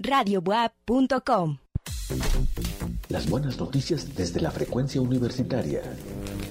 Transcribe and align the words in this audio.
radiobuap.com. 0.00 1.58
Las 3.08 3.28
buenas 3.28 3.58
noticias 3.58 4.14
desde 4.14 4.40
la 4.40 4.50
frecuencia 4.50 5.00
universitaria. 5.00 5.82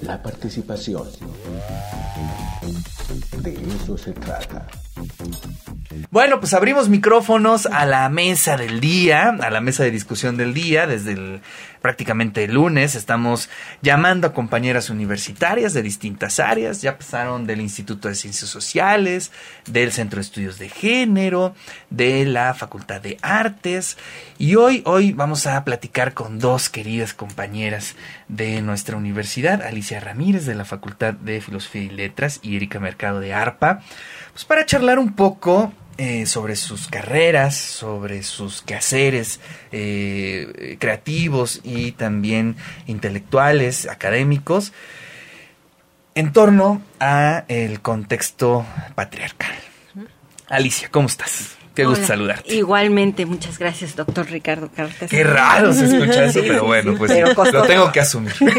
La 0.02 0.22
participación. 0.22 1.08
De 3.42 3.54
eso 3.54 3.98
se 3.98 4.12
trata. 4.14 4.68
Bueno, 6.12 6.40
pues 6.40 6.54
abrimos 6.54 6.90
micrófonos 6.90 7.66
a 7.66 7.86
la 7.86 8.08
mesa 8.10 8.58
del 8.58 8.80
día, 8.80 9.30
a 9.30 9.50
la 9.50 9.62
mesa 9.62 9.84
de 9.84 9.92
discusión 9.92 10.38
del 10.38 10.54
día, 10.54 10.86
desde 10.86 11.14
el 11.14 11.42
prácticamente 11.82 12.44
el 12.44 12.54
lunes. 12.54 12.96
Estamos 12.96 13.50
llamando 13.82 14.28
a 14.28 14.34
compañeras 14.34 14.90
universitarias 14.90 15.74
de 15.74 15.82
distintas 15.82 16.40
áreas. 16.40 16.82
Ya 16.82 16.98
pasaron 16.98 17.48
del 17.48 17.62
Instituto 17.62 18.08
de 18.08 18.16
Ciencias 18.16 18.50
Sociales, 18.50 19.32
del 19.66 19.92
Centro 19.92 20.18
de 20.18 20.22
Estudios 20.22 20.60
de 20.60 20.70
Género, 20.70 21.56
de 21.90 22.26
la 22.26 22.54
Facultad 22.54 23.02
de 23.02 23.18
Artes. 23.22 23.98
Y 24.38 24.56
hoy, 24.56 24.82
hoy 24.86 25.14
vamos 25.14 25.48
a 25.48 25.64
platicar 25.64 26.14
con 26.14 26.40
dos 26.40 26.70
queridas 26.70 27.14
compañeras 27.14 27.96
de 28.28 28.62
nuestra 28.62 28.98
universidad, 28.98 29.62
Alicia 29.62 30.00
Ramírez 30.00 30.46
de 30.46 30.56
la 30.56 30.66
Facultad 30.66 31.14
de 31.14 31.42
Filosofía 31.42 31.84
y 31.84 31.90
Letras 31.90 32.40
y 32.44 32.56
Erika 32.56 32.80
Mercado 32.80 33.20
de 33.20 33.34
ARPA, 33.34 33.82
pues 34.32 34.46
para 34.46 34.66
charlar 34.66 35.00
un 35.00 35.14
poco 35.14 35.74
eh, 36.02 36.26
sobre 36.28 36.56
sus 36.56 36.88
carreras, 36.88 37.58
sobre 37.58 38.24
sus 38.24 38.62
quehaceres 38.62 39.42
eh, 39.74 40.78
creativos 40.80 41.60
y 41.62 41.92
también 41.92 42.56
intelectuales, 42.88 43.86
académicos, 43.86 44.72
en 46.16 46.32
torno 46.32 46.82
a 47.02 47.44
el 47.50 47.82
contexto 47.82 48.66
patriarcal. 48.96 49.54
Alicia, 50.48 50.88
¿cómo 50.90 51.08
estás? 51.08 51.59
Qué 51.80 51.86
gusto 51.86 52.06
saludarte. 52.06 52.54
Igualmente, 52.54 53.26
muchas 53.26 53.58
gracias, 53.58 53.96
doctor 53.96 54.30
Ricardo 54.30 54.70
Cartes. 54.70 55.10
Qué 55.10 55.24
raro 55.24 55.72
se 55.72 55.86
escucha 55.86 56.26
eso, 56.26 56.42
pero 56.42 56.66
bueno, 56.66 56.96
pues 56.98 57.12
lo 57.54 57.64
tengo 57.64 57.90
que 57.92 58.02
asumir. 58.02 58.34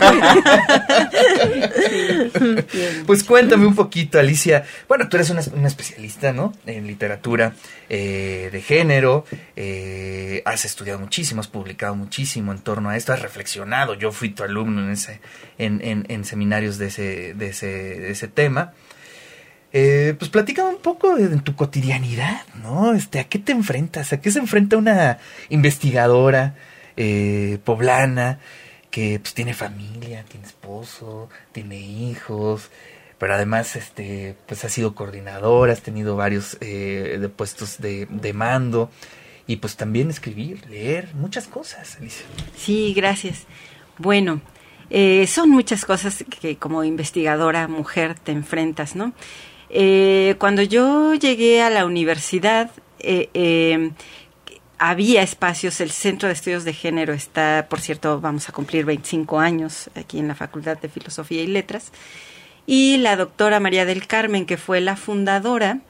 pues 3.07 3.25
cuéntame 3.25 3.67
un 3.67 3.75
poquito, 3.75 4.19
Alicia. 4.19 4.65
Bueno, 4.89 5.09
tú 5.09 5.19
eres 5.19 5.29
una, 5.29 5.67
especialista, 5.67 6.33
¿no? 6.33 6.55
En 6.65 6.87
literatura 6.87 7.53
eh, 7.91 8.49
de 8.51 8.63
género. 8.63 9.27
Eh, 9.55 10.41
has 10.47 10.65
estudiado 10.65 10.99
muchísimo, 10.99 11.41
has 11.41 11.49
publicado 11.49 11.95
muchísimo 11.95 12.53
en 12.53 12.61
torno 12.61 12.89
a 12.89 12.97
esto, 12.97 13.13
has 13.13 13.21
reflexionado. 13.21 13.95
Yo 13.95 14.13
fui 14.13 14.31
tu 14.31 14.45
alumno 14.45 14.83
en 14.83 14.93
ese, 14.93 15.21
en, 15.59 15.83
en, 15.83 16.07
en 16.09 16.25
seminarios 16.25 16.79
de 16.79 16.87
ese, 16.87 17.35
de 17.35 17.49
ese, 17.49 17.67
de 17.67 18.13
ese 18.13 18.29
tema. 18.29 18.73
Eh, 19.73 20.15
pues 20.19 20.31
platica 20.31 20.65
un 20.65 20.79
poco 20.79 21.15
de, 21.15 21.29
tu 21.39 21.55
cotidianidad, 21.55 22.43
¿no? 22.63 22.93
Este, 22.93 23.21
¿A 23.21 23.25
qué 23.25 23.39
te 23.39 23.53
enfrentas? 23.53 24.13
¿A 24.13 24.21
qué 24.21 24.31
se 24.31 24.41
enfrenta 24.41 24.77
una 24.77 25.19
investigadora 25.49 26.57
eh, 26.97 27.59
poblana 27.65 28.41
que 28.91 29.21
pues 29.21 29.35
tiene 29.35 29.55
familia, 29.55 30.25
tiene 30.29 30.47
esposo, 30.47 31.29
tiene 31.53 31.79
hijos, 31.79 32.71
pero 33.19 33.35
además 33.35 33.77
este, 33.77 34.35
pues 34.47 34.65
ha 34.65 34.69
sido 34.69 34.95
coordinadora, 34.95 35.73
has 35.73 35.83
tenido 35.83 36.17
varios 36.17 36.57
eh, 36.61 37.19
de 37.21 37.29
puestos 37.29 37.79
de, 37.79 38.07
de 38.11 38.33
mando 38.33 38.91
y 39.47 39.57
pues 39.57 39.77
también 39.77 40.11
escribir, 40.11 40.69
leer, 40.69 41.15
muchas 41.15 41.47
cosas, 41.47 41.97
Alicia. 41.97 42.27
Sí, 42.57 42.93
gracias. 42.95 43.47
Bueno, 43.99 44.41
eh, 44.91 45.27
son 45.27 45.51
muchas 45.51 45.85
cosas 45.85 46.25
que 46.41 46.57
como 46.57 46.83
investigadora 46.83 47.69
mujer 47.69 48.19
te 48.19 48.33
enfrentas, 48.33 48.97
¿no? 48.97 49.13
Eh, 49.73 50.35
cuando 50.39 50.63
yo 50.63 51.15
llegué 51.15 51.63
a 51.63 51.71
la 51.71 51.87
universidad, 51.87 52.71
eh, 52.99 53.31
eh, 53.35 53.93
había 54.79 55.23
espacios, 55.23 55.81
el 55.81 55.91
Centro 55.93 56.27
de 56.27 56.35
Estudios 56.35 56.65
de 56.65 56.73
Género 56.73 57.13
está, 57.13 57.67
por 57.71 57.81
cierto, 57.81 58.21
vamos 58.21 58.49
a 58.49 58.53
cumplir 58.53 58.85
25 58.85 59.39
años 59.39 59.89
aquí 59.95 60.19
en 60.19 60.27
la 60.27 60.35
Facultad 60.35 60.79
de 60.79 60.89
Filosofía 60.89 61.43
y 61.43 61.47
Letras, 61.47 61.93
y 62.67 62.97
la 62.97 63.15
doctora 63.17 63.61
María 63.61 63.85
del 63.85 64.07
Carmen, 64.07 64.45
que 64.45 64.57
fue 64.57 64.81
la 64.81 64.97
fundadora, 64.97 65.81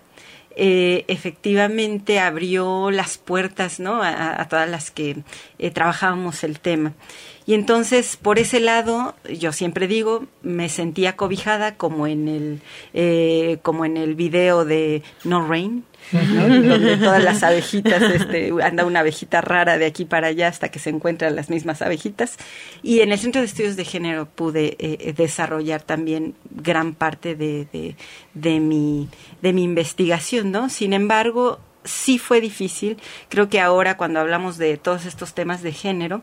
efectivamente 0.56 2.20
abrió 2.20 2.90
las 2.90 3.16
puertas 3.16 3.80
a, 3.80 4.46
todas 4.50 4.68
las 4.68 4.90
que 4.90 5.22
trabajábamos 5.72 6.44
el 6.44 6.60
tema. 6.60 6.92
Y 7.50 7.54
entonces, 7.54 8.16
por 8.16 8.38
ese 8.38 8.60
lado, 8.60 9.16
yo 9.28 9.50
siempre 9.50 9.88
digo, 9.88 10.24
me 10.40 10.68
sentía 10.68 11.16
cobijada 11.16 11.74
como 11.74 12.06
en 12.06 12.28
el, 12.28 12.60
eh, 12.94 13.58
como 13.62 13.84
en 13.84 13.96
el 13.96 14.14
video 14.14 14.64
de 14.64 15.02
No 15.24 15.44
Rain, 15.48 15.82
donde 16.12 16.96
todas 16.98 17.24
las 17.24 17.42
abejitas, 17.42 18.02
este, 18.02 18.52
anda 18.62 18.84
una 18.84 19.00
abejita 19.00 19.40
rara 19.40 19.78
de 19.78 19.86
aquí 19.86 20.04
para 20.04 20.28
allá 20.28 20.46
hasta 20.46 20.68
que 20.68 20.78
se 20.78 20.90
encuentran 20.90 21.34
las 21.34 21.50
mismas 21.50 21.82
abejitas. 21.82 22.36
Y 22.84 23.00
en 23.00 23.10
el 23.10 23.18
Centro 23.18 23.40
de 23.40 23.48
Estudios 23.48 23.74
de 23.74 23.84
Género 23.84 24.26
pude 24.26 24.76
eh, 24.78 25.12
desarrollar 25.16 25.82
también 25.82 26.36
gran 26.50 26.94
parte 26.94 27.34
de, 27.34 27.66
de, 27.72 27.96
de, 28.32 28.60
mi, 28.60 29.08
de 29.42 29.52
mi 29.52 29.64
investigación, 29.64 30.52
¿no? 30.52 30.68
Sin 30.68 30.92
embargo, 30.92 31.58
sí 31.84 32.18
fue 32.18 32.40
difícil. 32.40 32.98
Creo 33.28 33.48
que 33.48 33.60
ahora 33.60 33.96
cuando 33.96 34.20
hablamos 34.20 34.58
de 34.58 34.76
todos 34.76 35.06
estos 35.06 35.34
temas 35.34 35.62
de 35.62 35.72
género, 35.72 36.22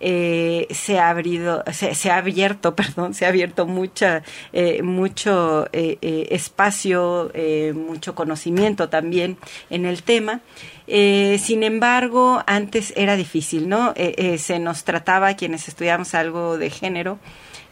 eh, 0.00 0.66
se 0.70 0.98
ha 0.98 1.10
abrido, 1.10 1.64
se, 1.72 2.10
ha 2.10 2.16
abierto, 2.16 2.74
perdón, 2.76 3.14
se 3.14 3.24
ha 3.24 3.28
abierto 3.28 3.66
mucha, 3.66 4.22
eh, 4.52 4.82
mucho 4.82 5.68
eh, 5.72 5.98
espacio, 6.30 7.32
mucho 7.74 8.14
conocimiento 8.14 8.88
también 8.88 9.38
en 9.70 9.86
el 9.86 10.02
tema. 10.02 10.40
sin 10.86 11.62
embargo, 11.62 12.42
antes 12.46 12.92
era 12.96 13.16
difícil, 13.16 13.68
¿no? 13.68 13.94
se 13.94 14.58
nos 14.58 14.84
trataba 14.84 15.34
quienes 15.34 15.68
estudiamos 15.68 16.14
algo 16.14 16.58
de 16.58 16.70
género, 16.70 17.18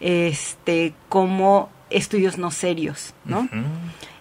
este, 0.00 0.92
como 1.08 1.70
estudios 1.96 2.38
no 2.38 2.50
serios, 2.50 3.14
¿no? 3.24 3.48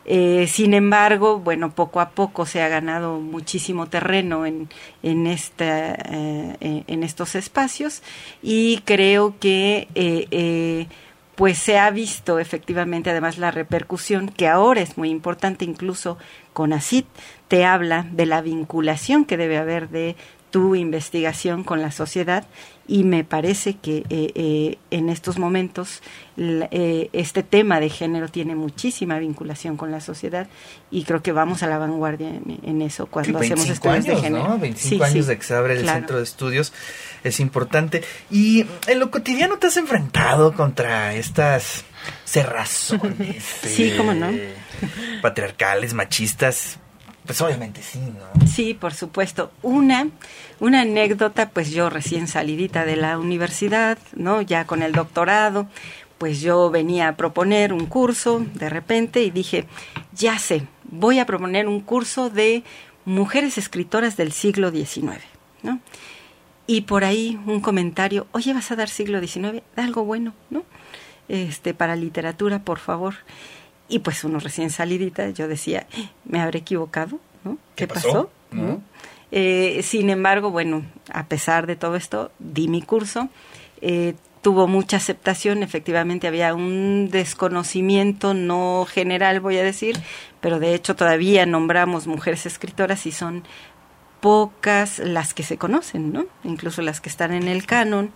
Eh, 0.05 0.45
sin 0.47 0.75
embargo, 0.75 1.39
bueno, 1.39 1.71
poco 1.73 1.99
a 1.99 2.11
poco 2.11 2.45
se 2.45 2.61
ha 2.61 2.67
ganado 2.67 3.19
muchísimo 3.19 3.87
terreno 3.87 4.45
en, 4.45 4.69
en, 5.01 5.25
esta, 5.25 5.93
eh, 5.93 6.83
en 6.85 7.03
estos 7.03 7.33
espacios 7.33 8.03
y 8.43 8.81
creo 8.85 9.35
que 9.39 9.87
eh, 9.95 10.87
pues 11.35 11.57
se 11.57 11.79
ha 11.79 11.89
visto 11.89 12.39
efectivamente 12.39 13.09
además 13.09 13.37
la 13.39 13.51
repercusión 13.51 14.29
que 14.29 14.47
ahora 14.47 14.81
es 14.81 14.97
muy 14.97 15.09
importante 15.09 15.65
incluso 15.65 16.17
con 16.53 16.71
ACID 16.71 17.05
te 17.47 17.65
habla 17.65 18.07
de 18.11 18.25
la 18.25 18.41
vinculación 18.41 19.25
que 19.25 19.37
debe 19.37 19.57
haber 19.57 19.89
de 19.89 20.15
tu 20.55 20.73
investigación 20.73 21.65
con 21.65 21.81
la 21.81 21.91
sociedad 21.91 22.45
y 22.87 23.03
me 23.03 23.25
parece 23.25 23.73
que 23.73 24.05
eh, 24.09 24.31
eh, 24.35 24.77
en 24.89 25.09
estos 25.09 25.37
momentos 25.37 26.01
eh, 26.37 27.09
este 27.11 27.43
tema 27.43 27.81
de 27.81 27.89
género 27.89 28.29
tiene 28.29 28.55
muchísima 28.55 29.19
vinculación 29.19 29.75
con 29.75 29.91
la 29.91 29.99
sociedad 29.99 30.47
y 30.91 31.03
creo 31.03 31.21
que 31.21 31.33
vamos 31.33 31.61
a 31.61 31.67
la 31.67 31.77
vanguardia 31.77 32.29
en, 32.29 32.81
eso 32.81 33.07
cuando 33.07 33.37
hacemos 33.39 33.67
estudios 33.67 34.05
de 34.05 34.15
género. 34.15 34.47
¿no? 34.47 34.57
25 34.57 35.03
años 35.03 35.27
de 35.27 35.37
que 35.37 35.43
se 35.43 35.55
abre 35.55 35.73
el 35.77 35.89
centro 35.89 36.19
de 36.19 36.23
estudios 36.23 36.71
es 37.25 37.41
importante. 37.41 38.01
Y 38.31 38.65
en 38.87 38.99
lo 38.99 39.11
cotidiano 39.11 39.57
te 39.57 39.67
has 39.67 39.75
enfrentado 39.75 40.53
contra 40.53 41.15
estas 41.15 41.83
cerrazones 42.23 43.43
sí, 43.61 43.93
¿cómo 43.97 44.13
no? 44.13 44.29
patriarcales, 45.21 45.93
machistas, 45.93 46.79
pues 47.25 47.41
obviamente 47.41 47.81
sí, 47.81 47.99
¿no? 47.99 48.47
Sí, 48.47 48.73
por 48.73 48.93
supuesto. 48.93 49.51
Una, 49.61 50.07
una 50.59 50.81
anécdota, 50.81 51.49
pues 51.49 51.71
yo 51.71 51.89
recién 51.89 52.27
salidita 52.27 52.85
de 52.85 52.95
la 52.95 53.17
universidad, 53.17 53.97
¿no? 54.15 54.41
Ya 54.41 54.65
con 54.65 54.83
el 54.83 54.91
doctorado, 54.91 55.67
pues 56.17 56.41
yo 56.41 56.69
venía 56.69 57.09
a 57.09 57.15
proponer 57.17 57.73
un 57.73 57.87
curso 57.87 58.45
de 58.53 58.69
repente 58.69 59.23
y 59.23 59.31
dije, 59.31 59.65
ya 60.13 60.39
sé, 60.39 60.67
voy 60.83 61.19
a 61.19 61.25
proponer 61.25 61.67
un 61.67 61.81
curso 61.81 62.29
de 62.29 62.63
mujeres 63.05 63.57
escritoras 63.57 64.17
del 64.17 64.31
siglo 64.31 64.71
XIX, 64.71 65.19
¿no? 65.63 65.79
Y 66.67 66.81
por 66.81 67.03
ahí 67.03 67.39
un 67.45 67.61
comentario, 67.61 68.27
oye, 68.31 68.53
vas 68.53 68.71
a 68.71 68.75
dar 68.75 68.89
siglo 68.89 69.19
XIX, 69.19 69.61
da 69.75 69.83
algo 69.83 70.03
bueno, 70.03 70.33
¿no? 70.49 70.63
Este, 71.27 71.73
para 71.73 71.95
literatura, 71.95 72.59
por 72.59 72.79
favor. 72.79 73.15
Y 73.87 73.99
pues 73.99 74.23
uno 74.23 74.39
recién 74.39 74.69
salidita, 74.69 75.29
yo 75.29 75.47
decía, 75.47 75.85
me 76.25 76.41
habré 76.41 76.59
equivocado, 76.59 77.19
¿no? 77.43 77.57
¿Qué, 77.75 77.87
pasó? 77.87 78.29
Eh, 79.31 79.81
sin 79.83 80.09
embargo, 80.09 80.49
bueno, 80.49 80.83
a 81.11 81.25
pesar 81.25 81.67
de 81.67 81.75
todo 81.75 81.95
esto, 81.95 82.31
di 82.39 82.67
mi 82.67 82.81
curso. 82.81 83.29
Eh, 83.81 84.15
tuvo 84.45 84.67
mucha 84.67 84.97
aceptación, 84.97 85.63
efectivamente 85.63 86.27
había 86.27 86.53
un 86.53 87.09
desconocimiento 87.09 88.35
no 88.35 88.85
general, 88.87 89.39
voy 89.39 89.57
a 89.57 89.63
decir, 89.63 89.97
pero 90.39 90.59
de 90.59 90.75
hecho 90.75 90.95
todavía 90.95 91.47
nombramos 91.47 92.05
mujeres 92.05 92.45
escritoras 92.45 93.07
y 93.07 93.11
son 93.11 93.43
pocas 94.25 94.97
las 94.97 95.35
que 95.35 95.43
se 95.43 95.59
conocen, 95.59 96.11
¿no? 96.11 96.25
Incluso 96.43 96.81
las 96.81 96.99
que 96.99 97.09
están 97.09 97.31
en 97.31 97.47
el 97.47 97.67
canon. 97.67 98.09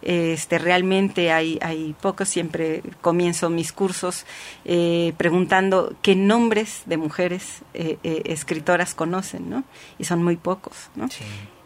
Este, 0.00 0.58
realmente 0.58 1.32
hay, 1.32 1.58
hay 1.60 1.92
pocos, 2.00 2.28
siempre 2.28 2.84
comienzo 3.00 3.50
mis 3.50 3.72
cursos 3.72 4.26
eh, 4.64 5.12
preguntando 5.16 5.96
qué 6.02 6.14
nombres 6.14 6.82
de 6.86 6.98
mujeres 6.98 7.62
eh, 7.74 7.98
eh, 8.04 8.22
escritoras 8.26 8.94
conocen, 8.94 9.50
¿no? 9.50 9.64
Y 9.98 10.04
son 10.04 10.22
muy 10.22 10.36
pocos, 10.36 10.88
¿no? 10.94 11.08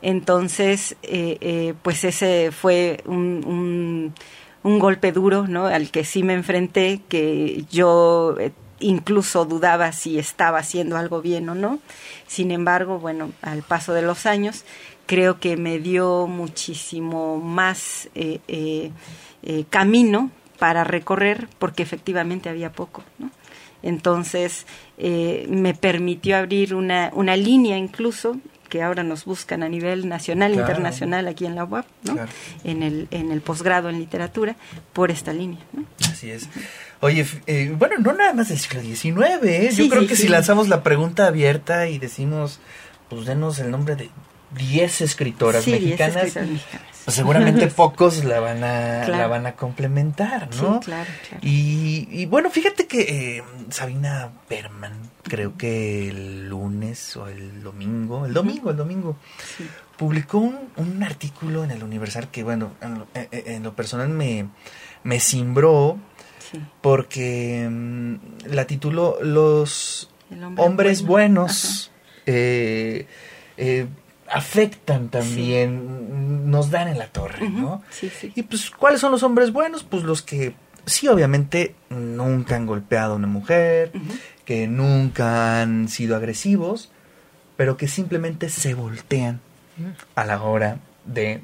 Entonces, 0.00 0.96
pues 1.82 2.02
ese 2.04 2.52
fue 2.52 3.02
un, 3.04 4.14
un, 4.62 4.78
golpe 4.78 5.12
duro, 5.12 5.46
¿no? 5.46 5.66
Al 5.66 5.90
que 5.90 6.04
sí 6.04 6.22
me 6.22 6.32
enfrenté, 6.32 7.02
que 7.06 7.66
yo 7.70 8.34
incluso 8.80 9.44
dudaba 9.44 9.92
si 9.92 10.18
estaba 10.18 10.58
haciendo 10.58 10.96
algo 10.96 11.22
bien 11.22 11.48
o 11.48 11.54
no. 11.54 11.78
Sin 12.26 12.50
embargo, 12.50 12.98
bueno, 12.98 13.30
al 13.42 13.62
paso 13.62 13.92
de 13.92 14.02
los 14.02 14.26
años, 14.26 14.64
creo 15.06 15.40
que 15.40 15.56
me 15.56 15.78
dio 15.78 16.26
muchísimo 16.26 17.38
más 17.38 18.08
eh, 18.14 18.40
eh, 18.48 18.90
eh, 19.42 19.64
camino 19.68 20.30
para 20.58 20.84
recorrer, 20.84 21.48
porque 21.58 21.82
efectivamente 21.82 22.48
había 22.48 22.72
poco, 22.72 23.02
¿no? 23.18 23.30
Entonces, 23.82 24.66
me 24.98 25.72
permitió 25.72 26.36
abrir 26.36 26.74
una, 26.74 27.10
una 27.14 27.34
línea 27.34 27.78
incluso 27.78 28.36
que 28.70 28.82
ahora 28.82 29.02
nos 29.02 29.26
buscan 29.26 29.62
a 29.62 29.68
nivel 29.68 30.08
nacional, 30.08 30.54
internacional 30.54 31.28
aquí 31.28 31.44
en 31.44 31.54
la 31.54 31.64
UAP, 31.64 31.84
¿no? 32.04 32.16
En 32.64 32.82
el 32.82 33.08
en 33.10 33.30
el 33.32 33.42
posgrado 33.42 33.90
en 33.90 33.98
literatura 33.98 34.56
por 34.94 35.10
esta 35.10 35.34
línea, 35.34 35.60
¿no? 35.74 35.84
Así 36.10 36.30
es. 36.30 36.48
Oye, 37.00 37.26
eh, 37.46 37.74
bueno, 37.76 37.96
no 37.98 38.14
nada 38.14 38.32
más 38.32 38.48
del 38.48 38.58
siglo 38.58 38.80
XIX, 38.80 39.44
¿eh? 39.44 39.70
Yo 39.74 39.88
creo 39.90 40.06
que 40.06 40.16
si 40.16 40.28
lanzamos 40.28 40.68
la 40.68 40.82
pregunta 40.82 41.26
abierta 41.26 41.88
y 41.88 41.98
decimos, 41.98 42.60
pues 43.10 43.26
denos 43.26 43.58
el 43.58 43.70
nombre 43.70 43.96
de 43.96 44.10
10 44.56 45.00
escritoras 45.02 45.66
mexicanas, 45.66 46.32
pues 46.32 46.48
seguramente 47.06 47.66
pocos 47.76 48.24
la 48.24 48.40
van 48.40 48.64
a 48.64 49.08
la 49.08 49.26
van 49.26 49.46
a 49.46 49.52
complementar, 49.52 50.48
¿no? 50.56 50.80
claro, 50.80 51.10
claro. 51.28 51.40
Y, 51.42 52.08
y 52.10 52.26
bueno, 52.26 52.50
fíjate 52.50 52.86
que 52.86 53.36
eh, 53.38 53.42
Sabina 53.70 54.30
Berman, 54.48 54.92
creo 55.22 55.56
que 55.56 56.08
el 56.08 56.48
lunes 56.48 57.16
o 57.16 57.28
el 57.28 57.62
domingo, 57.62 58.26
el 58.26 58.34
domingo, 58.34 58.70
el 58.70 58.76
domingo, 58.76 59.16
publicó 59.96 60.38
un, 60.38 60.58
un, 60.76 61.02
artículo 61.02 61.64
en 61.64 61.70
el 61.70 61.82
Universal 61.82 62.30
que, 62.30 62.42
bueno, 62.42 62.72
en 62.80 62.98
lo, 62.98 63.06
en 63.14 63.62
lo 63.62 63.74
personal 63.74 64.08
me, 64.08 64.46
me 65.02 65.20
simbró 65.20 65.98
porque 66.80 67.68
mm, 67.70 68.14
la 68.52 68.66
tituló 68.66 69.18
Los 69.22 70.10
hombres 70.56 71.02
buenos 71.02 71.90
eh, 72.26 73.06
eh, 73.56 73.86
afectan 74.30 75.08
también, 75.08 76.50
nos 76.50 76.70
dan 76.70 76.88
en 76.88 76.98
la 76.98 77.08
torre, 77.08 77.48
¿no? 77.48 77.82
Y 78.34 78.42
pues, 78.42 78.70
¿cuáles 78.70 79.00
son 79.00 79.12
los 79.12 79.22
hombres 79.22 79.52
buenos? 79.52 79.82
Pues 79.82 80.04
los 80.04 80.22
que 80.22 80.54
sí, 80.86 81.08
obviamente, 81.08 81.74
nunca 81.88 82.56
han 82.56 82.66
golpeado 82.66 83.14
a 83.14 83.16
una 83.16 83.26
mujer, 83.26 83.92
que 84.44 84.66
nunca 84.66 85.60
han 85.60 85.88
sido 85.88 86.16
agresivos, 86.16 86.90
pero 87.56 87.76
que 87.76 87.88
simplemente 87.88 88.48
se 88.48 88.74
voltean 88.74 89.40
a 90.14 90.24
la 90.24 90.42
hora 90.42 90.78
de 91.04 91.42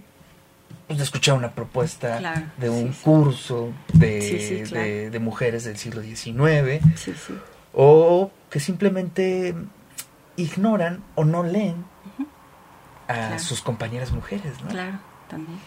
pues, 0.87 0.99
de 0.99 1.05
escuchar 1.05 1.35
una 1.35 1.53
propuesta 1.53 2.53
de 2.57 2.71
un 2.71 2.93
curso 2.93 3.73
de, 3.93 5.11
de, 5.11 5.19
mujeres 5.19 5.65
del 5.65 5.77
siglo 5.77 6.03
XIX, 6.03 6.85
o 7.73 8.31
que 8.51 8.61
simplemente 8.61 9.55
ignoran 10.37 11.03
o 11.15 11.25
no 11.25 11.43
leen 11.43 11.85
a 13.09 13.39
sus 13.39 13.61
compañeras 13.63 14.13
mujeres, 14.13 14.61
¿no? 14.63 14.69
Claro, 14.69 14.99
también. 15.29 15.59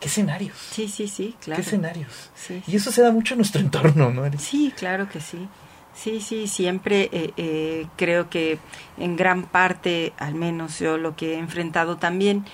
¿Qué 0.00 0.08
escenarios? 0.08 0.56
Sí, 0.70 0.88
sí, 0.88 1.08
sí, 1.08 1.36
claro. 1.40 1.62
¿Qué 1.62 1.66
escenarios? 1.66 2.30
Y 2.66 2.76
eso 2.76 2.90
se 2.92 3.02
da 3.02 3.10
mucho 3.10 3.34
en 3.34 3.38
nuestro 3.38 3.60
entorno, 3.62 4.10
¿no? 4.10 4.24
Sí, 4.38 4.72
claro 4.76 5.08
que 5.08 5.20
sí. 5.20 5.48
Sí, 5.94 6.20
sí, 6.20 6.48
siempre 6.48 7.08
eh, 7.12 7.32
eh, 7.36 7.86
creo 7.96 8.28
que 8.28 8.58
en 8.98 9.14
gran 9.14 9.44
parte, 9.44 10.12
al 10.18 10.34
menos 10.34 10.80
yo 10.80 10.98
lo 10.98 11.14
que 11.14 11.34
he 11.34 11.38
enfrentado 11.38 11.98
también, 11.98 12.44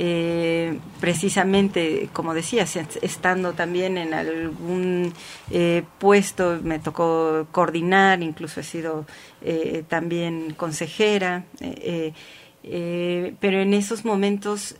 eh, 0.00 0.78
precisamente, 1.00 2.08
como 2.12 2.32
decías, 2.32 2.76
estando 3.02 3.54
también 3.54 3.98
en 3.98 4.14
algún 4.14 5.12
eh, 5.50 5.82
puesto, 5.98 6.60
me 6.62 6.78
tocó 6.78 7.48
coordinar, 7.50 8.22
incluso 8.22 8.60
he 8.60 8.62
sido 8.62 9.06
eh, 9.42 9.82
también 9.88 10.54
consejera, 10.56 11.46
pero 12.62 13.60
en 13.60 13.74
esos 13.74 14.04
momentos 14.04 14.76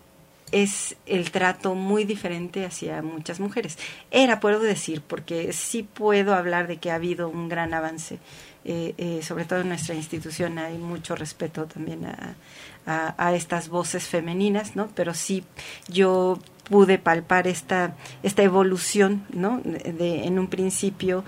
es 0.50 0.96
el 1.06 1.30
trato 1.30 1.74
muy 1.74 2.04
diferente 2.04 2.64
hacia 2.64 3.02
muchas 3.02 3.38
mujeres. 3.38 3.78
Era, 4.10 4.40
puedo 4.40 4.60
decir, 4.60 5.02
porque 5.06 5.52
sí 5.52 5.82
puedo 5.82 6.34
hablar 6.34 6.66
de 6.66 6.78
que 6.78 6.90
ha 6.90 6.94
habido 6.94 7.28
un 7.28 7.48
gran 7.48 7.74
avance, 7.74 8.18
sobre 9.22 9.44
todo 9.44 9.60
en 9.60 9.68
nuestra 9.68 9.94
institución 9.94 10.58
hay 10.58 10.78
mucho 10.78 11.16
respeto 11.16 11.66
también 11.66 12.06
a, 12.06 12.34
a, 12.88 13.34
estas 13.34 13.68
voces 13.68 14.06
femeninas, 14.06 14.74
¿no? 14.74 14.88
Pero 14.94 15.14
sí 15.14 15.44
yo 15.88 16.38
pude 16.68 16.98
palpar 16.98 17.46
esta, 17.46 17.94
esta 18.22 18.42
evolución, 18.42 19.24
¿no? 19.30 19.60
De, 19.62 20.24
en 20.24 20.38
un 20.38 20.48
principio 20.48 21.24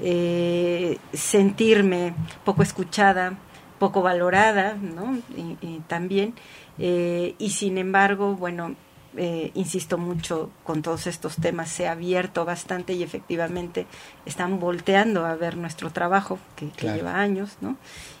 eh, 0.00 0.98
sentirme 1.12 2.14
poco 2.44 2.62
escuchada, 2.62 3.38
poco 3.80 4.02
valorada, 4.02 4.74
¿no? 4.74 5.18
Y, 5.60 5.80
también, 5.88 6.34
eh, 6.78 7.34
y 7.38 7.50
sin 7.50 7.78
embargo, 7.78 8.36
bueno, 8.36 8.76
eh, 9.16 9.50
insisto 9.54 9.98
mucho 9.98 10.50
con 10.62 10.82
todos 10.82 11.08
estos 11.08 11.34
temas, 11.34 11.68
se 11.68 11.88
ha 11.88 11.92
abierto 11.92 12.44
bastante 12.44 12.92
y 12.92 13.02
efectivamente 13.02 13.86
están 14.24 14.60
volteando 14.60 15.26
a 15.26 15.34
ver 15.34 15.56
nuestro 15.56 15.90
trabajo, 15.90 16.38
que, 16.54 16.70
lleva 16.80 17.18
años, 17.18 17.56
¿no? 17.60 17.76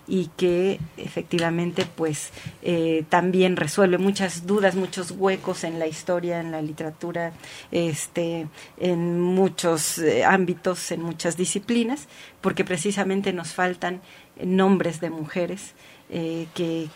Y 0.08 0.30
que 0.36 0.80
efectivamente, 0.96 1.86
pues, 1.86 2.32
eh, 2.62 3.04
también 3.08 3.54
resuelve 3.54 3.98
muchas 3.98 4.48
dudas, 4.48 4.74
muchos 4.74 5.12
huecos 5.12 5.62
en 5.62 5.78
la 5.78 5.86
historia, 5.86 6.40
en 6.40 6.50
la 6.50 6.60
literatura, 6.60 7.34
este, 7.70 8.48
en 8.76 9.20
muchos 9.20 9.98
eh, 9.98 10.24
ámbitos, 10.24 10.90
en 10.90 11.02
muchas 11.02 11.36
disciplinas, 11.36 12.08
porque 12.40 12.64
precisamente 12.64 13.32
nos 13.32 13.54
faltan 13.54 14.00
nombres 14.44 15.00
de 15.00 15.10
mujeres 15.10 15.74
que, 16.08 16.88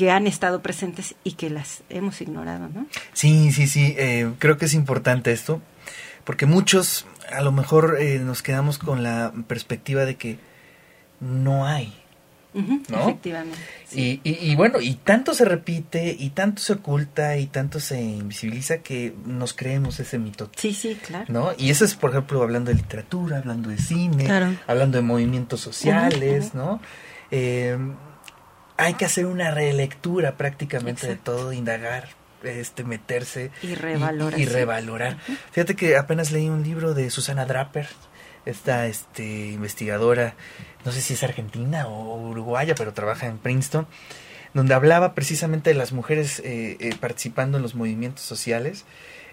que 0.00 0.10
han 0.10 0.26
estado 0.26 0.62
presentes 0.62 1.14
y 1.24 1.32
que 1.32 1.50
las 1.50 1.82
hemos 1.90 2.22
ignorado, 2.22 2.70
¿no? 2.70 2.86
Sí, 3.12 3.52
sí, 3.52 3.66
sí, 3.66 3.94
eh, 3.98 4.32
creo 4.38 4.56
que 4.56 4.64
es 4.64 4.72
importante 4.72 5.30
esto, 5.30 5.60
porque 6.24 6.46
muchos 6.46 7.06
a 7.30 7.42
lo 7.42 7.52
mejor 7.52 7.98
eh, 8.00 8.18
nos 8.18 8.42
quedamos 8.42 8.78
con 8.78 9.02
la 9.02 9.34
perspectiva 9.46 10.06
de 10.06 10.16
que 10.16 10.38
no 11.20 11.66
hay. 11.66 11.92
¿No? 12.54 13.00
Efectivamente. 13.00 13.58
Y, 13.92 14.20
y, 14.24 14.54
bueno, 14.56 14.80
y 14.80 14.94
tanto 14.94 15.34
se 15.34 15.44
repite, 15.44 16.14
y 16.18 16.30
tanto 16.30 16.62
se 16.62 16.74
oculta, 16.74 17.36
y 17.36 17.46
tanto 17.46 17.80
se 17.80 18.00
invisibiliza 18.00 18.78
que 18.78 19.14
nos 19.24 19.52
creemos 19.52 19.98
ese 20.00 20.18
mito. 20.18 20.50
Sí, 20.56 20.72
sí, 20.74 20.96
claro. 21.04 21.26
¿no? 21.28 21.52
Y 21.58 21.70
eso 21.70 21.84
es, 21.84 21.94
por 21.94 22.10
ejemplo, 22.10 22.42
hablando 22.42 22.70
de 22.70 22.76
literatura, 22.76 23.38
hablando 23.38 23.70
de 23.70 23.78
cine, 23.78 24.28
hablando 24.66 24.98
de 24.98 25.02
movimientos 25.02 25.60
sociales, 25.60 26.54
¿no? 26.54 26.80
Eh, 27.30 27.76
hay 28.76 28.94
que 28.94 29.04
hacer 29.04 29.26
una 29.26 29.50
relectura 29.50 30.36
prácticamente 30.36 31.06
de 31.06 31.16
todo, 31.16 31.52
indagar, 31.52 32.08
este, 32.42 32.82
meterse 32.84 33.50
y 33.62 33.74
revalorar. 33.74 34.40
Y, 34.40 34.46
revalorar. 34.46 35.18
Fíjate 35.52 35.76
que 35.76 35.96
apenas 35.96 36.30
leí 36.32 36.48
un 36.48 36.62
libro 36.62 36.94
de 36.94 37.10
Susana 37.10 37.44
Draper, 37.44 37.88
esta 38.46 38.86
este, 38.86 39.48
investigadora, 39.48 40.34
no 40.84 40.92
sé 40.92 41.00
si 41.00 41.14
es 41.14 41.22
argentina 41.22 41.86
o 41.86 42.28
uruguaya, 42.28 42.74
pero 42.74 42.92
trabaja 42.92 43.26
en 43.26 43.38
Princeton, 43.38 43.86
donde 44.54 44.74
hablaba 44.74 45.14
precisamente 45.14 45.70
de 45.70 45.76
las 45.76 45.92
mujeres 45.92 46.40
eh, 46.40 46.76
eh, 46.80 46.94
participando 46.98 47.58
en 47.58 47.62
los 47.62 47.74
movimientos 47.74 48.24
sociales, 48.24 48.84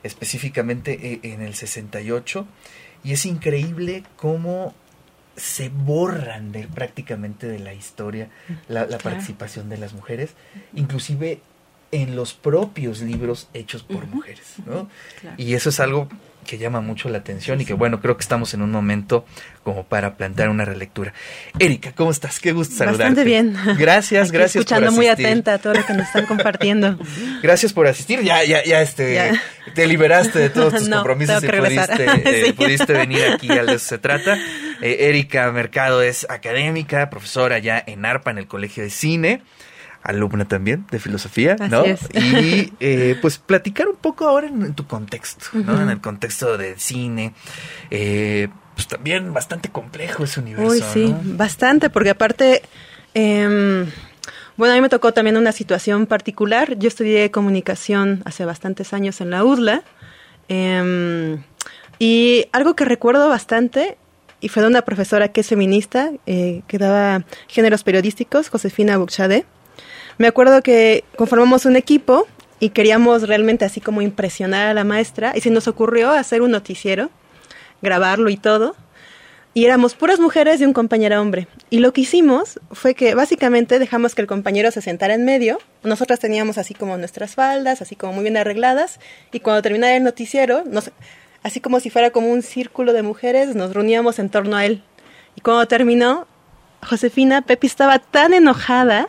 específicamente 0.03 1.13
eh, 1.13 1.19
en 1.23 1.41
el 1.41 1.55
68, 1.55 2.47
y 3.03 3.13
es 3.13 3.25
increíble 3.25 4.03
cómo 4.15 4.75
se 5.35 5.69
borran 5.69 6.51
de, 6.51 6.67
prácticamente 6.67 7.47
de 7.47 7.59
la 7.59 7.73
historia 7.73 8.29
la, 8.67 8.87
participación 8.97 9.69
de 9.69 9.77
las 9.77 9.93
mujeres, 9.93 10.31
inclusive 10.73 11.41
en 11.91 12.15
los 12.15 12.33
propios 12.33 13.01
libros 13.01 13.47
hechos 13.53 13.83
por 13.83 14.07
mujeres, 14.07 14.55
¿no? 14.65 14.89
Y 15.37 15.53
eso 15.53 15.69
es 15.69 15.79
algo 15.79 16.09
que 16.47 16.57
llama 16.57 16.81
mucho 16.81 17.09
la 17.09 17.19
atención 17.19 17.61
y 17.61 17.65
que 17.65 17.73
bueno, 17.73 17.99
creo 17.99 18.17
que 18.17 18.21
estamos 18.21 18.53
en 18.55 18.63
un 18.63 18.71
momento 18.71 19.25
como 19.63 19.83
para 19.83 20.15
plantear 20.15 20.49
una 20.49 20.65
relectura. 20.65 21.13
Erika, 21.59 21.91
¿cómo 21.91 22.09
estás? 22.09 22.39
Qué 22.39 22.53
gusto 22.53 22.73
saludarte. 22.73 23.03
Bastante 23.03 23.23
bien. 23.25 23.55
Gracias, 23.77 24.31
gracias 24.31 24.55
escuchando 24.55 24.91
muy 24.91 25.07
atenta 25.07 25.55
a 25.55 25.57
todo 25.59 25.73
lo 25.73 25.85
que 25.85 25.93
nos 25.93 26.07
están 26.07 26.25
compartiendo. 26.25 26.97
gracias 27.43 27.73
por 27.73 27.85
asistir. 27.85 28.21
Ya 28.21 28.43
ya 28.43 28.63
ya 28.63 28.81
este 28.81 29.31
te 29.75 29.85
liberaste 29.85 30.39
de 30.39 30.49
todos 30.49 30.73
tus 30.77 30.89
compromisos 30.89 31.43
y 31.43 31.47
pudiste, 31.47 32.05
eh, 32.47 32.53
pudiste 32.53 32.93
venir 32.93 33.23
aquí 33.33 33.51
al 33.51 33.67
de 33.67 33.75
eso 33.75 33.85
se 33.85 33.97
trata. 33.97 34.39
Eh, 34.81 35.09
Erika 35.09 35.51
Mercado 35.51 36.01
es 36.01 36.25
académica, 36.29 37.09
profesora 37.09 37.59
ya 37.59 37.83
en 37.85 38.05
ARPA 38.05 38.31
en 38.31 38.37
el 38.37 38.47
Colegio 38.47 38.83
de 38.83 38.89
Cine 38.89 39.41
alumna 40.07 40.45
también 40.45 40.85
de 40.89 40.99
filosofía, 40.99 41.57
¿no? 41.69 41.85
Y 41.85 42.73
eh, 42.79 43.17
pues 43.21 43.37
platicar 43.37 43.87
un 43.87 43.97
poco 43.97 44.27
ahora 44.27 44.47
en, 44.47 44.73
tu 44.73 44.87
contexto, 44.87 45.45
¿no? 45.53 45.81
En 45.81 45.89
el 45.89 45.99
contexto 45.99 46.57
del 46.57 46.79
cine. 46.79 47.33
Eh, 47.91 48.47
pues 48.73 48.87
también 48.87 49.33
bastante 49.33 49.69
complejo 49.69 50.23
ese 50.23 50.39
universo. 50.39 50.71
Uy, 50.71 50.83
sí, 50.93 51.13
bastante, 51.23 51.89
porque 51.89 52.11
aparte, 52.11 52.61
em, 53.13 53.85
bueno, 54.55 54.73
a 54.73 54.75
mí 54.75 54.81
me 54.81 54.89
tocó 54.89 55.13
también 55.13 55.35
una 55.35 55.51
situación 55.51 56.05
particular. 56.05 56.77
Yo 56.77 56.87
estudié 56.87 57.29
comunicación 57.29 58.21
hace 58.25 58.45
bastantes 58.45 58.93
años 58.93 59.19
en 59.19 59.31
la 59.31 59.43
UDLA. 59.43 59.83
Em, 60.47 61.43
y 61.99 62.45
algo 62.53 62.75
que 62.75 62.85
recuerdo 62.85 63.27
bastante, 63.27 63.97
y 64.39 64.49
fue 64.49 64.61
de 64.61 64.69
una 64.69 64.83
profesora 64.83 65.29
que 65.29 65.41
es 65.41 65.47
feminista, 65.47 66.11
eh, 66.25 66.61
que 66.67 66.77
daba 66.77 67.25
géneros 67.47 67.83
periodísticos, 67.83 68.49
Josefina 68.49 68.97
Buchade. 68.97 69.45
Me 70.17 70.27
acuerdo 70.27 70.61
que 70.61 71.03
conformamos 71.15 71.65
un 71.65 71.75
equipo 71.75 72.27
y 72.59 72.69
queríamos 72.69 73.27
realmente 73.27 73.65
así 73.65 73.81
como 73.81 74.01
impresionar 74.01 74.67
a 74.67 74.73
la 74.73 74.83
maestra, 74.83 75.33
y 75.35 75.41
se 75.41 75.51
nos 75.51 75.67
ocurrió 75.67 76.09
hacer 76.11 76.41
un 76.41 76.51
noticiero 76.51 77.11
grabarlo 77.81 78.29
y 78.29 78.37
todo. 78.37 78.75
Y 79.53 79.65
éramos 79.65 79.95
puras 79.95 80.19
mujeres 80.19 80.61
y 80.61 80.65
un 80.65 80.73
compañero 80.73 81.19
hombre. 81.19 81.47
Y 81.71 81.79
lo 81.79 81.91
que 81.91 82.01
hicimos 82.01 82.59
fue 82.71 82.93
que 82.93 83.15
básicamente 83.15 83.79
dejamos 83.79 84.13
que 84.13 84.21
el 84.21 84.27
compañero 84.27 84.69
se 84.69 84.81
sentara 84.81 85.15
en 85.15 85.25
medio. 85.25 85.57
Nosotras 85.83 86.19
teníamos 86.19 86.59
así 86.59 86.75
como 86.75 86.95
nuestras 86.97 87.33
faldas, 87.33 87.81
así 87.81 87.95
como 87.95 88.13
muy 88.13 88.23
bien 88.23 88.37
arregladas. 88.37 88.99
Y 89.31 89.39
cuando 89.39 89.63
terminaba 89.63 89.93
el 89.93 90.03
noticiero, 90.03 90.63
así 91.41 91.59
como 91.59 91.79
si 91.79 91.89
fuera 91.89 92.11
como 92.11 92.31
un 92.31 92.43
círculo 92.43 92.93
de 92.93 93.01
mujeres, 93.01 93.55
nos 93.55 93.73
reuníamos 93.73 94.19
en 94.19 94.29
torno 94.29 94.57
a 94.57 94.65
él. 94.65 94.83
Y 95.35 95.41
cuando 95.41 95.67
terminó, 95.67 96.27
Josefina, 96.87 97.41
Pepi 97.41 97.65
estaba 97.65 97.97
tan 97.97 98.35
enojada 98.35 99.07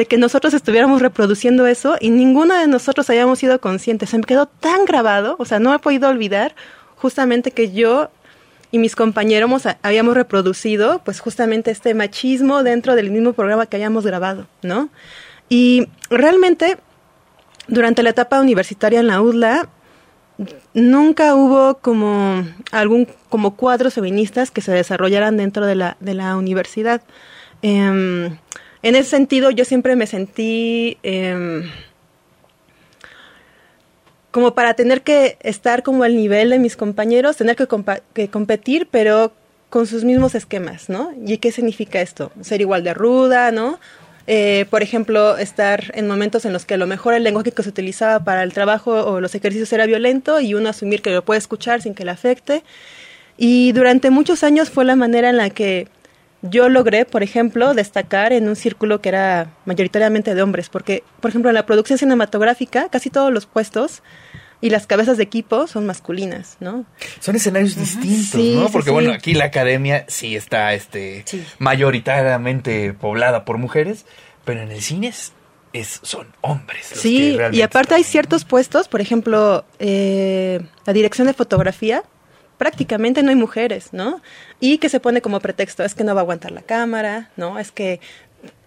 de 0.00 0.06
que 0.06 0.16
nosotros 0.16 0.54
estuviéramos 0.54 1.02
reproduciendo 1.02 1.66
eso 1.66 1.98
y 2.00 2.08
ninguno 2.08 2.54
de 2.54 2.66
nosotros 2.66 3.10
habíamos 3.10 3.38
sido 3.38 3.60
conscientes. 3.60 4.08
Se 4.08 4.16
me 4.16 4.24
quedó 4.24 4.46
tan 4.46 4.86
grabado, 4.86 5.36
o 5.38 5.44
sea, 5.44 5.58
no 5.58 5.74
he 5.74 5.78
podido 5.78 6.08
olvidar 6.08 6.54
justamente 6.96 7.50
que 7.50 7.70
yo 7.70 8.08
y 8.70 8.78
mis 8.78 8.96
compañeros 8.96 9.68
habíamos 9.82 10.14
reproducido 10.14 11.02
pues 11.04 11.20
justamente 11.20 11.70
este 11.70 11.92
machismo 11.92 12.62
dentro 12.62 12.94
del 12.94 13.10
mismo 13.10 13.34
programa 13.34 13.66
que 13.66 13.76
habíamos 13.76 14.06
grabado, 14.06 14.46
¿no? 14.62 14.88
Y 15.50 15.88
realmente 16.08 16.78
durante 17.68 18.02
la 18.02 18.08
etapa 18.08 18.40
universitaria 18.40 19.00
en 19.00 19.06
la 19.06 19.20
UDLA 19.20 19.68
nunca 20.72 21.34
hubo 21.34 21.74
como 21.74 22.42
algún 22.72 23.06
como 23.28 23.54
cuadros 23.54 23.92
feministas 23.92 24.50
que 24.50 24.62
se 24.62 24.72
desarrollaran 24.72 25.36
dentro 25.36 25.66
de 25.66 25.74
la, 25.74 25.98
de 26.00 26.14
la 26.14 26.38
universidad. 26.38 27.02
Em, 27.60 28.38
en 28.82 28.94
ese 28.94 29.10
sentido 29.10 29.50
yo 29.50 29.64
siempre 29.64 29.96
me 29.96 30.06
sentí 30.06 30.98
em, 31.02 31.64
como 34.30 34.54
para 34.54 34.74
tener 34.74 35.02
que 35.02 35.36
estar 35.40 35.82
como 35.82 36.04
al 36.04 36.16
nivel 36.16 36.50
de 36.50 36.58
mis 36.58 36.76
compañeros, 36.76 37.36
tener 37.36 37.56
que, 37.56 37.66
que, 38.14 38.28
competir, 38.28 38.88
pero 38.90 39.32
con 39.70 39.86
sus 39.86 40.04
mismos 40.04 40.34
esquemas, 40.34 40.88
¿no? 40.88 41.12
¿Y 41.24 41.38
qué 41.38 41.52
significa 41.52 42.00
esto? 42.00 42.32
Ser 42.40 42.60
igual 42.60 42.84
de 42.84 42.94
ruda, 42.94 43.50
¿no? 43.50 43.78
Eh, 44.26 44.66
por 44.70 44.82
ejemplo, 44.82 45.36
estar 45.38 45.90
en 45.94 46.06
momentos 46.06 46.44
en 46.44 46.52
los 46.52 46.64
que 46.64 46.74
a 46.74 46.76
lo 46.76 46.86
mejor 46.86 47.14
el 47.14 47.24
lenguaje 47.24 47.52
que 47.52 47.62
se 47.62 47.68
utilizaba 47.68 48.22
para 48.22 48.42
el 48.44 48.52
trabajo 48.52 48.92
o 49.04 49.20
los 49.20 49.34
ejercicios 49.34 49.72
era 49.72 49.86
violento 49.86 50.40
y 50.40 50.54
uno 50.54 50.68
asumir 50.68 51.02
que 51.02 51.10
lo 51.10 51.24
puede 51.24 51.38
escuchar 51.38 51.82
sin 51.82 51.94
que 51.94 52.04
le 52.04 52.12
afecte. 52.12 52.62
Y 53.36 53.72
durante 53.72 54.10
muchos 54.10 54.44
años 54.44 54.70
fue 54.70 54.84
la 54.84 54.96
manera 54.96 55.30
en 55.30 55.36
la 55.38 55.50
que 55.50 55.88
yo 56.42 56.68
logré, 56.68 57.04
por 57.04 57.22
ejemplo, 57.22 57.74
destacar 57.74 58.32
en 58.32 58.48
un 58.48 58.56
círculo 58.56 59.00
que 59.00 59.10
era 59.10 59.52
mayoritariamente 59.66 60.34
de 60.34 60.42
hombres, 60.42 60.68
porque, 60.68 61.04
por 61.20 61.30
ejemplo, 61.30 61.50
en 61.50 61.54
la 61.54 61.66
producción 61.66 61.98
cinematográfica, 61.98 62.88
casi 62.88 63.10
todos 63.10 63.32
los 63.32 63.46
puestos 63.46 64.02
y 64.60 64.70
las 64.70 64.86
cabezas 64.86 65.16
de 65.16 65.22
equipo 65.22 65.66
son 65.66 65.86
masculinas, 65.86 66.56
¿no? 66.60 66.84
Son 67.20 67.36
escenarios 67.36 67.76
distintos, 67.76 68.40
¿no? 68.40 68.68
Porque 68.70 68.90
bueno, 68.90 69.12
aquí 69.12 69.34
la 69.34 69.46
academia 69.46 70.04
sí 70.08 70.36
está 70.36 70.74
este 70.74 71.24
mayoritariamente 71.58 72.92
poblada 72.92 73.44
por 73.44 73.58
mujeres, 73.58 74.04
pero 74.44 74.62
en 74.62 74.70
el 74.70 74.82
cine 74.82 75.12
es, 75.72 76.00
son 76.02 76.28
hombres. 76.40 76.86
sí, 76.86 77.38
y 77.52 77.62
aparte 77.62 77.94
hay 77.94 78.04
ciertos 78.04 78.44
puestos, 78.44 78.88
por 78.88 79.00
ejemplo, 79.00 79.64
eh, 79.78 80.60
la 80.84 80.92
dirección 80.92 81.26
de 81.26 81.34
fotografía, 81.34 82.02
prácticamente 82.60 83.22
no 83.22 83.30
hay 83.30 83.36
mujeres, 83.36 83.88
¿no? 83.92 84.20
Y 84.60 84.76
que 84.76 84.90
se 84.90 85.00
pone 85.00 85.22
como 85.22 85.40
pretexto, 85.40 85.82
es 85.82 85.94
que 85.94 86.04
no 86.04 86.14
va 86.14 86.20
a 86.20 86.24
aguantar 86.24 86.52
la 86.52 86.60
cámara, 86.60 87.30
¿no? 87.38 87.58
Es 87.58 87.72
que 87.72 88.00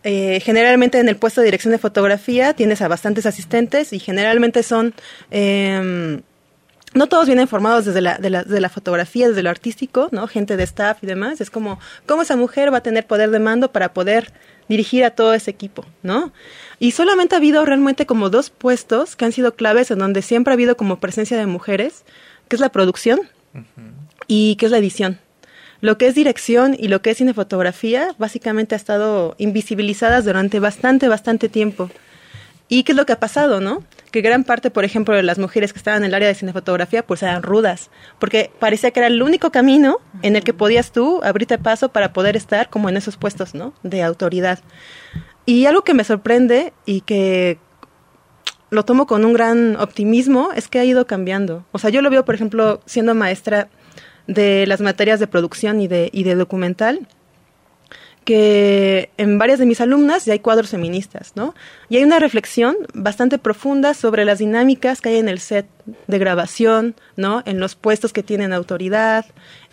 eh, 0.03 0.39
generalmente 0.43 0.97
en 1.00 1.09
el 1.09 1.15
puesto 1.15 1.41
de 1.41 1.45
dirección 1.45 1.73
de 1.73 1.77
fotografía 1.77 2.55
tienes 2.55 2.81
a 2.81 2.88
bastantes 2.88 3.27
asistentes 3.27 3.93
y 3.93 4.00
generalmente 4.00 4.63
son... 4.63 4.95
Eh, 5.29 6.19
no 6.95 7.07
todos 7.07 7.27
vienen 7.27 7.47
formados 7.47 7.85
desde 7.85 8.01
la, 8.01 8.17
de 8.17 8.31
la, 8.31 8.43
de 8.43 8.62
la 8.62 8.69
fotografía, 8.69 9.27
desde 9.27 9.43
lo 9.43 9.51
artístico, 9.51 10.09
¿no? 10.12 10.25
Gente 10.27 10.57
de 10.57 10.63
staff 10.63 10.97
y 11.03 11.05
demás. 11.05 11.39
Es 11.39 11.51
como, 11.51 11.79
¿cómo 12.07 12.23
esa 12.23 12.35
mujer 12.35 12.73
va 12.73 12.77
a 12.77 12.83
tener 12.83 13.05
poder 13.05 13.29
de 13.29 13.39
mando 13.39 13.71
para 13.71 13.93
poder 13.93 14.33
dirigir 14.69 15.03
a 15.03 15.12
todo 15.12 15.35
ese 15.35 15.51
equipo, 15.51 15.85
¿no? 16.01 16.33
Y 16.79 16.93
solamente 16.93 17.35
ha 17.35 17.38
habido 17.38 17.63
realmente 17.63 18.07
como 18.07 18.31
dos 18.31 18.50
puestos 18.50 19.15
que 19.15 19.25
han 19.25 19.31
sido 19.31 19.53
claves 19.53 19.91
en 19.91 20.00
donde 20.00 20.23
siempre 20.23 20.51
ha 20.51 20.55
habido 20.55 20.77
como 20.77 21.00
presencia 21.00 21.38
de 21.38 21.45
mujeres, 21.45 22.05
que 22.47 22.55
es 22.55 22.59
la 22.59 22.69
producción 22.69 23.29
y 24.27 24.55
que 24.55 24.65
es 24.65 24.72
la 24.72 24.77
edición. 24.77 25.19
Lo 25.81 25.98
que 25.98 26.07
es 26.07 26.15
dirección 26.15 26.75
y 26.79 26.88
lo 26.88 27.01
que 27.01 27.12
es 27.12 27.17
cinefotografía 27.17 28.15
básicamente 28.17 28.74
ha 28.74 28.77
estado 28.77 29.36
invisibilizadas 29.38 30.24
durante 30.24 30.60
bastante, 30.60 31.10
bastante 31.10 31.50
tiempo. 31.50 31.89
¿Y 32.69 32.83
qué 32.83 32.93
es 32.93 32.98
lo 32.98 33.05
que 33.05 33.13
ha 33.13 33.19
pasado, 33.19 33.60
no? 33.60 33.83
Que 34.10 34.22
gran 34.22 34.45
parte, 34.45 34.72
por 34.72 34.86
ejemplo, 34.86 35.15
de 35.15 35.24
las 35.24 35.38
mujeres 35.39 35.74
que 35.74 35.79
estaban 35.79 36.03
en 36.03 36.07
el 36.07 36.13
área 36.13 36.29
de 36.29 36.36
cinefotografía, 36.36 37.05
pues 37.05 37.22
eran 37.22 37.43
rudas, 37.43 37.89
porque 38.17 38.50
parecía 38.60 38.91
que 38.91 39.01
era 39.01 39.07
el 39.07 39.22
único 39.22 39.51
camino 39.51 39.98
en 40.22 40.36
el 40.36 40.43
que 40.43 40.53
podías 40.53 40.91
tú 40.91 41.19
abrirte 41.24 41.57
paso 41.57 41.89
para 41.89 42.13
poder 42.13 42.38
estar 42.38 42.69
como 42.69 42.88
en 42.89 42.95
esos 42.95 43.17
puestos, 43.17 43.53
¿no? 43.53 43.74
De 43.83 44.03
autoridad. 44.03 44.60
Y 45.45 45.65
algo 45.65 45.83
que 45.83 45.93
me 45.93 46.05
sorprende 46.05 46.72
y 46.86 47.01
que 47.01 47.60
lo 48.73 48.83
tomo 48.83 49.05
con 49.05 49.23
un 49.23 49.33
gran 49.33 49.75
optimismo 49.75 50.49
es 50.55 50.67
que 50.67 50.79
ha 50.79 50.85
ido 50.85 51.05
cambiando. 51.05 51.63
O 51.71 51.79
sea, 51.79 51.89
yo 51.89 52.01
lo 52.01 52.09
veo, 52.09 52.25
por 52.25 52.35
ejemplo, 52.35 52.81
siendo 52.85 53.13
maestra 53.13 53.69
de 54.27 54.65
las 54.67 54.81
materias 54.81 55.19
de 55.19 55.27
producción 55.27 55.79
y 55.79 55.87
de, 55.87 56.35
documental, 56.35 57.07
que 58.25 59.11
en 59.17 59.37
varias 59.37 59.59
de 59.59 59.65
mis 59.65 59.81
alumnas 59.81 60.25
ya 60.25 60.33
hay 60.33 60.39
cuadros 60.39 60.69
feministas, 60.69 61.33
¿no? 61.35 61.53
Y 61.89 61.97
hay 61.97 62.03
una 62.03 62.19
reflexión 62.19 62.75
bastante 62.93 63.37
profunda 63.37 63.93
sobre 63.93 64.25
las 64.25 64.39
dinámicas 64.39 65.01
que 65.01 65.09
hay 65.09 65.17
en 65.17 65.29
el 65.29 65.39
set 65.39 65.67
de 66.07 66.19
grabación, 66.19 66.95
¿no? 67.15 67.43
En 67.45 67.59
los 67.59 67.75
puestos 67.75 68.13
que 68.13 68.23
tienen 68.23 68.53
autoridad, 68.53 69.25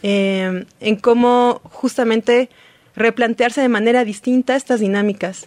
em, 0.02 0.66
en 0.80 0.96
cómo 0.96 1.60
justamente 1.64 2.50
replantearse 2.96 3.60
de 3.60 3.68
manera 3.68 4.04
distinta 4.04 4.56
estas 4.56 4.80
dinámicas. 4.80 5.46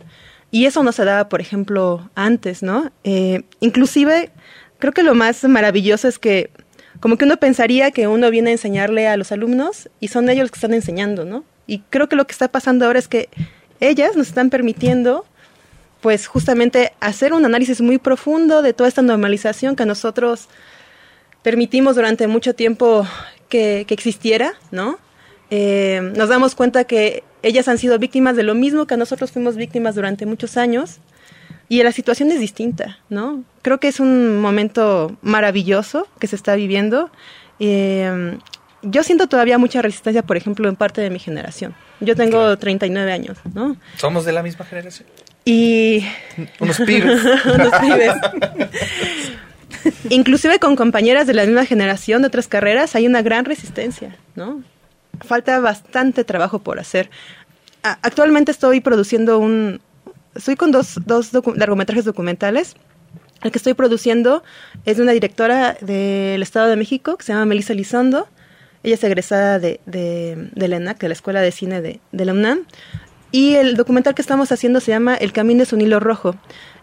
Y 0.53 0.67
eso 0.67 0.83
no 0.83 0.91
se 0.91 1.03
daba, 1.03 1.29
por 1.29 1.41
ejemplo, 1.41 2.11
antes, 2.13 2.61
¿no? 2.61 2.91
Eh, 3.03 3.41
inclusive, 3.59 4.29
creo 4.77 4.93
que 4.93 5.01
lo 5.01 5.15
más 5.15 5.43
maravilloso 5.45 6.07
es 6.07 6.19
que 6.19 6.51
como 6.99 7.17
que 7.17 7.25
uno 7.25 7.37
pensaría 7.37 7.89
que 7.89 8.07
uno 8.07 8.29
viene 8.29 8.51
a 8.51 8.53
enseñarle 8.53 9.07
a 9.07 9.17
los 9.17 9.31
alumnos 9.31 9.89
y 9.99 10.09
son 10.09 10.29
ellos 10.29 10.43
los 10.43 10.51
que 10.51 10.57
están 10.57 10.75
enseñando, 10.75 11.25
¿no? 11.25 11.43
Y 11.65 11.79
creo 11.89 12.07
que 12.07 12.15
lo 12.15 12.27
que 12.27 12.33
está 12.33 12.49
pasando 12.49 12.85
ahora 12.85 12.99
es 12.99 13.07
que 13.07 13.29
ellas 13.79 14.15
nos 14.15 14.27
están 14.27 14.51
permitiendo 14.51 15.25
pues 16.01 16.27
justamente 16.27 16.93
hacer 16.99 17.33
un 17.33 17.45
análisis 17.45 17.81
muy 17.81 17.97
profundo 17.97 18.61
de 18.61 18.73
toda 18.73 18.87
esta 18.87 19.01
normalización 19.01 19.75
que 19.75 19.87
nosotros 19.87 20.49
permitimos 21.41 21.95
durante 21.95 22.27
mucho 22.27 22.53
tiempo 22.53 23.07
que, 23.49 23.87
existiera, 23.89 24.53
¿no? 24.69 24.99
Eh, 25.49 26.13
nos 26.15 26.29
damos 26.29 26.53
cuenta 26.53 26.83
que 26.83 27.23
ellas 27.43 27.67
han 27.67 27.77
sido 27.77 27.99
víctimas 27.99 28.35
de 28.35 28.43
lo 28.43 28.55
mismo 28.55 28.87
que 28.87 28.97
nosotros 28.97 29.31
fuimos 29.31 29.55
víctimas 29.55 29.95
durante 29.95 30.25
muchos 30.25 30.57
años 30.57 30.99
y 31.69 31.83
la 31.83 31.91
situación 31.91 32.31
es 32.31 32.39
distinta, 32.39 32.99
¿no? 33.09 33.43
Creo 33.61 33.79
que 33.79 33.87
es 33.87 33.99
un 33.99 34.41
momento 34.41 35.15
maravilloso 35.21 36.07
que 36.19 36.27
se 36.27 36.35
está 36.35 36.55
viviendo. 36.55 37.09
Eh, 37.59 38.37
yo 38.81 39.03
siento 39.03 39.27
todavía 39.27 39.57
mucha 39.57 39.81
resistencia, 39.81 40.23
por 40.23 40.37
ejemplo, 40.37 40.67
en 40.67 40.75
parte 40.75 41.01
de 41.01 41.09
mi 41.09 41.19
generación. 41.19 41.73
Yo 41.99 42.15
tengo 42.15 42.57
39 42.57 43.11
años, 43.11 43.37
¿no? 43.53 43.77
¿Somos 43.97 44.25
de 44.25 44.33
la 44.33 44.43
misma 44.43 44.65
generación? 44.65 45.07
Y... 45.45 46.05
Unos 46.59 46.77
pibes. 46.79 47.21
Unos 47.45 47.73
pibes. 47.79 48.13
Inclusive 50.09 50.59
con 50.59 50.75
compañeras 50.75 51.27
de 51.27 51.33
la 51.33 51.45
misma 51.45 51.65
generación 51.65 52.21
de 52.21 52.27
otras 52.27 52.47
carreras 52.47 52.95
hay 52.95 53.07
una 53.07 53.21
gran 53.21 53.45
resistencia, 53.45 54.15
¿no? 54.35 54.63
Falta 55.23 55.59
bastante 55.59 56.23
trabajo 56.23 56.59
por 56.59 56.79
hacer. 56.79 57.09
Actualmente 57.81 58.51
estoy 58.51 58.81
produciendo 58.81 59.39
un... 59.39 59.81
Estoy 60.35 60.55
con 60.55 60.71
dos, 60.71 60.99
dos 61.05 61.31
largometrajes 61.55 62.05
documentales. 62.05 62.75
El 63.43 63.51
que 63.51 63.57
estoy 63.57 63.73
produciendo 63.73 64.43
es 64.85 64.97
de 64.97 65.03
una 65.03 65.11
directora 65.11 65.75
del 65.81 66.41
Estado 66.41 66.67
de 66.67 66.75
México 66.75 67.17
que 67.17 67.25
se 67.25 67.33
llama 67.33 67.45
Melissa 67.45 67.73
Lizondo. 67.73 68.27
Ella 68.83 68.95
es 68.95 69.03
egresada 69.03 69.59
de, 69.59 69.79
de, 69.85 70.49
de 70.53 70.67
la 70.67 70.77
ENAC, 70.77 70.99
de 70.99 71.07
la 71.09 71.13
Escuela 71.13 71.41
de 71.41 71.51
Cine 71.51 71.81
de, 71.81 71.99
de 72.11 72.25
la 72.25 72.33
UNAM. 72.33 72.65
Y 73.31 73.55
el 73.55 73.75
documental 73.75 74.15
que 74.15 74.21
estamos 74.21 74.51
haciendo 74.51 74.79
se 74.79 74.91
llama 74.91 75.15
El 75.15 75.33
Camino 75.33 75.63
es 75.63 75.73
un 75.73 75.81
hilo 75.81 75.99
rojo. 75.99 76.35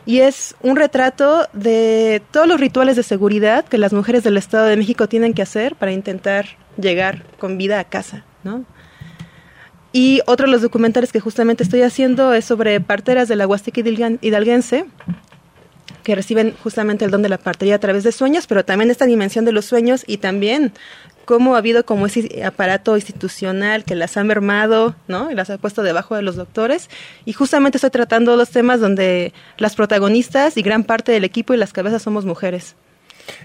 Y 0.06 0.20
es 0.20 0.54
un 0.62 0.76
retrato 0.76 1.46
de 1.52 2.22
todos 2.30 2.46
los 2.46 2.58
rituales 2.58 2.96
de 2.96 3.02
seguridad 3.02 3.64
que 3.64 3.78
las 3.78 3.92
mujeres 3.92 4.24
del 4.24 4.36
Estado 4.36 4.66
de 4.66 4.76
México 4.76 5.08
tienen 5.08 5.34
que 5.34 5.42
hacer 5.42 5.76
para 5.76 5.92
intentar 5.92 6.46
llegar 6.78 7.22
con 7.38 7.58
vida 7.58 7.78
a 7.78 7.84
casa, 7.84 8.24
¿no? 8.44 8.64
Y 9.92 10.20
otro 10.26 10.46
de 10.46 10.52
los 10.52 10.62
documentales 10.62 11.12
que 11.12 11.20
justamente 11.20 11.64
estoy 11.64 11.82
haciendo 11.82 12.32
es 12.32 12.44
sobre 12.44 12.80
parteras 12.80 13.28
de 13.28 13.36
la 13.36 13.46
Huasteca 13.46 13.80
hidalguense, 14.20 14.86
que 16.04 16.14
reciben 16.14 16.54
justamente 16.62 17.04
el 17.04 17.10
don 17.10 17.22
de 17.22 17.28
la 17.28 17.38
partería 17.38 17.74
a 17.74 17.80
través 17.80 18.04
de 18.04 18.12
sueños, 18.12 18.46
pero 18.46 18.64
también 18.64 18.90
esta 18.90 19.06
dimensión 19.06 19.44
de 19.44 19.52
los 19.52 19.64
sueños 19.64 20.04
y 20.06 20.18
también 20.18 20.72
cómo 21.24 21.54
ha 21.54 21.58
habido 21.58 21.84
como 21.84 22.06
ese 22.06 22.44
aparato 22.44 22.96
institucional 22.96 23.84
que 23.84 23.94
las 23.94 24.16
ha 24.16 24.24
mermado, 24.24 24.94
¿no? 25.08 25.30
Y 25.30 25.34
las 25.34 25.50
ha 25.50 25.58
puesto 25.58 25.82
debajo 25.82 26.16
de 26.16 26.22
los 26.22 26.36
doctores. 26.36 26.88
Y 27.24 27.32
justamente 27.32 27.76
estoy 27.78 27.90
tratando 27.90 28.36
los 28.36 28.50
temas 28.50 28.80
donde 28.80 29.32
las 29.58 29.76
protagonistas 29.76 30.56
y 30.56 30.62
gran 30.62 30.84
parte 30.84 31.12
del 31.12 31.24
equipo 31.24 31.54
y 31.54 31.56
las 31.56 31.72
cabezas 31.72 32.02
somos 32.02 32.24
mujeres. 32.24 32.74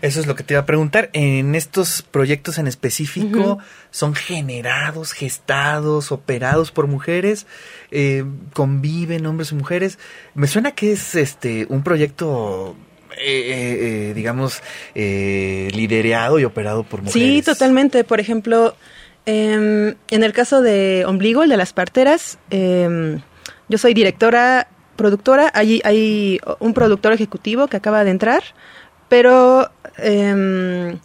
Eso 0.02 0.20
es 0.20 0.28
lo 0.28 0.36
que 0.36 0.44
te 0.44 0.54
iba 0.54 0.62
a 0.62 0.66
preguntar. 0.66 1.10
En 1.14 1.56
estos 1.56 2.02
proyectos 2.02 2.58
en 2.58 2.68
específico, 2.68 3.60
¿son 3.92 4.16
generados, 4.16 5.14
gestados, 5.14 6.12
operados 6.12 6.72
por 6.72 6.88
mujeres? 6.88 7.46
Eh, 7.92 8.24
¿Conviven 8.54 9.26
hombres 9.26 9.52
y 9.52 9.56
mujeres? 9.56 10.00
Me 10.34 10.48
suena 10.48 10.72
que 10.72 10.92
es 10.92 11.16
este 11.16 11.66
un 11.70 11.84
proyecto 11.84 12.76
eh, 13.18 14.10
eh, 14.10 14.14
digamos, 14.14 14.62
liderado 14.94 16.40
y 16.40 16.44
operado 16.44 16.84
por 16.84 17.02
mujeres. 17.02 17.28
Sí, 17.28 17.42
totalmente. 17.42 18.04
Por 18.04 18.20
ejemplo, 18.20 18.76
em, 19.26 19.96
en 20.10 20.24
el 20.24 20.34
caso 20.34 20.62
de 20.62 21.06
Ombligo, 21.08 21.44
el 21.44 21.50
de 21.50 21.58
las 21.58 21.72
parteras, 21.72 22.38
em, 22.50 23.22
yo 23.70 23.78
soy 23.78 23.94
directora, 23.94 24.68
productora. 24.98 25.52
Hay, 25.54 25.82
hay 25.86 26.40
un 26.60 26.74
productor 26.74 27.14
ejecutivo 27.14 27.68
que 27.68 27.78
acaba 27.78 28.04
de 28.04 28.12
entrar 28.12 28.44
pero 29.16 29.72
eh, 29.98 30.98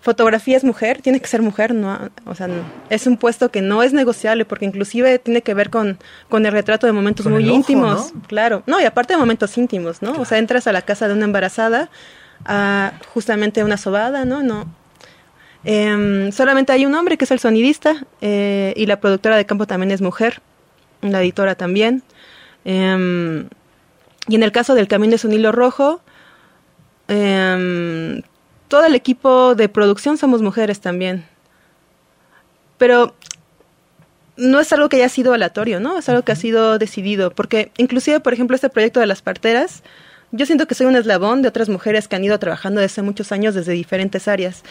fotografía 0.00 0.56
es 0.56 0.64
mujer, 0.64 1.02
tiene 1.02 1.20
que 1.20 1.26
ser 1.26 1.42
mujer, 1.42 1.74
no, 1.74 2.10
o 2.24 2.34
sea, 2.34 2.48
es 2.88 3.06
un 3.06 3.18
puesto 3.18 3.50
que 3.50 3.60
no 3.60 3.82
es 3.82 3.92
negociable 3.92 4.46
porque 4.46 4.64
inclusive 4.64 5.18
tiene 5.18 5.42
que 5.42 5.52
ver 5.52 5.68
con, 5.68 5.98
con 6.30 6.46
el 6.46 6.52
retrato 6.52 6.86
de 6.86 6.94
momentos 6.94 7.26
muy 7.26 7.46
íntimos, 7.46 8.14
claro, 8.26 8.62
no, 8.66 8.80
y 8.80 8.84
aparte 8.84 9.12
de 9.12 9.18
momentos 9.18 9.58
íntimos, 9.58 10.00
¿no? 10.00 10.12
O 10.12 10.24
sea, 10.24 10.38
entras 10.38 10.66
a 10.66 10.72
la 10.72 10.80
casa 10.80 11.08
de 11.08 11.12
una 11.12 11.26
embarazada, 11.26 11.90
a 12.46 12.94
justamente 13.12 13.62
una 13.62 13.76
sobada, 13.76 14.24
¿no? 14.24 14.42
No. 14.42 14.64
Em, 15.64 16.32
solamente 16.32 16.72
hay 16.72 16.86
un 16.86 16.94
hombre 16.94 17.18
que 17.18 17.26
es 17.26 17.30
el 17.32 17.38
sonidista 17.38 18.06
eh, 18.22 18.72
y 18.76 18.86
la 18.86 18.98
productora 18.98 19.36
de 19.36 19.44
campo 19.44 19.66
también 19.66 19.90
es 19.90 20.00
mujer, 20.00 20.40
la 21.02 21.20
editora 21.20 21.54
también. 21.54 22.02
Em, 22.64 23.46
y 24.26 24.36
en 24.36 24.42
el 24.42 24.52
caso 24.52 24.74
del 24.74 24.88
Camino 24.88 25.16
es 25.16 25.26
un 25.26 25.34
hilo 25.34 25.52
rojo, 25.52 26.00
eh, 27.08 28.22
todo 28.68 28.84
el 28.84 28.94
equipo 28.94 29.54
de 29.54 29.68
producción 29.68 30.18
somos 30.18 30.42
mujeres 30.42 30.80
también. 30.80 31.24
Pero 32.76 33.14
no 34.36 34.60
es 34.60 34.72
algo 34.72 34.88
que 34.88 34.96
haya 34.96 35.08
sido 35.08 35.32
aleatorio, 35.32 35.80
¿no? 35.80 35.98
Es 35.98 36.08
algo 36.08 36.22
que 36.22 36.32
ha 36.32 36.36
sido 36.36 36.78
decidido. 36.78 37.30
Porque 37.30 37.72
inclusive, 37.76 38.20
por 38.20 38.32
ejemplo, 38.32 38.54
este 38.54 38.68
proyecto 38.68 39.00
de 39.00 39.06
las 39.06 39.22
parteras, 39.22 39.82
yo 40.30 40.46
siento 40.46 40.66
que 40.66 40.74
soy 40.74 40.86
un 40.86 40.96
eslabón 40.96 41.42
de 41.42 41.48
otras 41.48 41.68
mujeres 41.68 42.06
que 42.06 42.16
han 42.16 42.24
ido 42.24 42.38
trabajando 42.38 42.80
desde 42.80 43.02
muchos 43.02 43.32
años 43.32 43.54
desde 43.54 43.72
diferentes 43.72 44.28
áreas. 44.28 44.62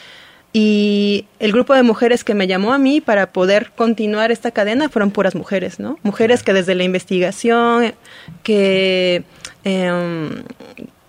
Y 0.54 1.26
el 1.40 1.52
grupo 1.52 1.74
de 1.74 1.84
mujeres 1.84 2.24
que 2.24 2.34
me 2.34 2.48
llamó 2.48 2.72
a 2.72 2.78
mí 2.78 3.02
para 3.02 3.34
poder 3.34 3.72
continuar 3.76 4.32
esta 4.32 4.52
cadena 4.52 4.88
fueron 4.88 5.12
puras 5.12 5.36
mujeres, 5.36 5.80
¿no? 5.80 6.00
Mujeres 6.04 6.42
que 6.42 6.54
desde 6.54 6.74
la 6.74 6.84
investigación, 6.84 7.94
que 8.44 9.24
eh, 9.66 10.30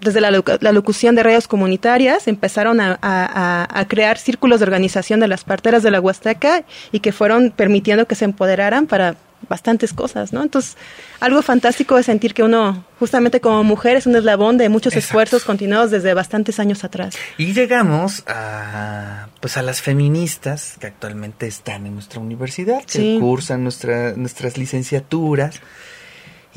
desde 0.01 0.21
la, 0.21 0.31
locución 0.73 1.15
de 1.15 1.23
radios 1.23 1.49
comunitarias 1.49 2.29
empezaron 2.29 2.79
a, 2.81 3.87
crear 3.89 4.19
círculos 4.19 4.61
de 4.61 4.65
organización 4.65 5.21
de 5.21 5.29
las 5.29 5.45
parteras 5.45 5.83
de 5.83 5.91
la 5.91 6.01
Huasteca 6.01 6.65
y 6.93 7.01
que 7.01 7.13
fueron 7.13 7.51
permitiendo 7.51 8.07
que 8.07 8.15
se 8.15 8.25
empoderaran 8.25 8.87
para 8.87 9.17
bastantes 9.49 9.93
cosas, 9.93 10.33
¿no? 10.33 10.43
Entonces, 10.43 10.77
algo 11.21 11.43
fantástico 11.43 11.97
es 11.97 12.07
sentir 12.07 12.35
que 12.35 12.43
uno, 12.43 12.85
justamente 12.99 13.41
como 13.41 13.63
mujer, 13.63 13.97
es 13.97 14.07
un 14.07 14.17
eslabón 14.17 14.59
de 14.59 14.69
muchos 14.69 14.97
esfuerzos 14.97 15.45
continuados 15.45 15.93
desde 15.93 16.13
bastantes 16.13 16.59
años 16.59 16.83
atrás. 16.83 17.15
Y 17.37 17.53
llegamos 17.53 18.25
a, 18.27 19.29
pues, 19.41 19.57
a 19.57 19.63
las 19.63 19.81
feministas 19.81 20.77
que 20.81 20.89
actualmente 20.89 21.47
están 21.47 21.87
en 21.87 21.95
nuestra 21.95 22.21
universidad, 22.21 22.83
que 22.85 23.19
cursan 23.21 23.63
nuestra, 23.63 24.15
nuestras 24.15 24.59
licenciaturas 24.59 25.61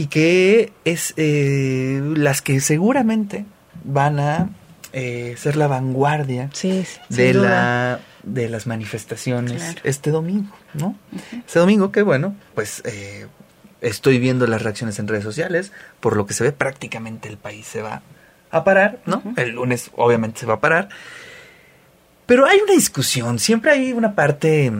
y 0.01 0.07
que 0.07 0.73
es 0.83 1.13
eh, 1.15 2.01
las 2.15 2.41
que 2.41 2.59
seguramente 2.59 3.45
van 3.83 4.19
a 4.19 4.49
eh, 4.93 5.35
ser 5.37 5.57
la 5.57 5.67
vanguardia 5.67 6.49
de 7.09 7.33
la 7.35 7.99
de 8.23 8.49
las 8.49 8.65
manifestaciones 8.65 9.75
este 9.83 10.09
domingo, 10.09 10.55
¿no? 10.73 10.95
Este 11.45 11.59
domingo 11.59 11.91
que 11.91 12.01
bueno, 12.01 12.35
pues 12.55 12.81
eh, 12.83 13.27
estoy 13.81 14.17
viendo 14.17 14.47
las 14.47 14.63
reacciones 14.63 14.97
en 14.97 15.07
redes 15.07 15.23
sociales, 15.23 15.71
por 15.99 16.17
lo 16.17 16.25
que 16.25 16.33
se 16.33 16.45
ve 16.45 16.51
prácticamente 16.51 17.29
el 17.29 17.37
país 17.37 17.67
se 17.67 17.83
va 17.83 18.01
a 18.49 18.63
parar, 18.63 19.01
¿no? 19.05 19.21
El 19.37 19.51
lunes 19.51 19.91
obviamente 19.95 20.39
se 20.39 20.45
va 20.47 20.55
a 20.55 20.59
parar. 20.61 20.89
Pero 22.25 22.47
hay 22.47 22.57
una 22.57 22.73
discusión, 22.73 23.37
siempre 23.37 23.69
hay 23.69 23.93
una 23.93 24.15
parte 24.15 24.71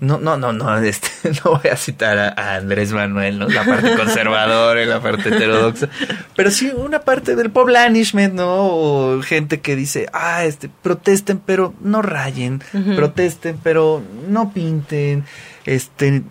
no, 0.00 0.18
no, 0.18 0.38
no, 0.38 0.52
no, 0.52 0.78
este, 0.82 1.08
no 1.44 1.58
voy 1.58 1.70
a 1.70 1.76
citar 1.76 2.18
a, 2.18 2.56
Andrés 2.56 2.92
Manuel, 2.92 3.38
¿no? 3.38 3.48
La 3.48 3.64
parte 3.64 3.94
conservadora 3.96 4.82
y 4.82 4.86
la 4.86 5.00
parte 5.00 5.28
heterodoxa. 5.28 5.88
Pero 6.34 6.50
sí 6.50 6.72
una 6.74 7.00
parte 7.00 7.36
del 7.36 7.50
poblanishment, 7.50 8.34
¿no? 8.34 8.46
O 8.48 9.22
gente 9.22 9.60
que 9.60 9.76
dice, 9.76 10.08
ah, 10.12 10.44
este, 10.44 10.68
protesten, 10.68 11.38
pero 11.38 11.74
no 11.80 12.02
rayen. 12.02 12.62
Protesten, 12.96 13.58
pero 13.62 14.02
no 14.28 14.52
pinten. 14.52 15.24
Este, 15.66 16.22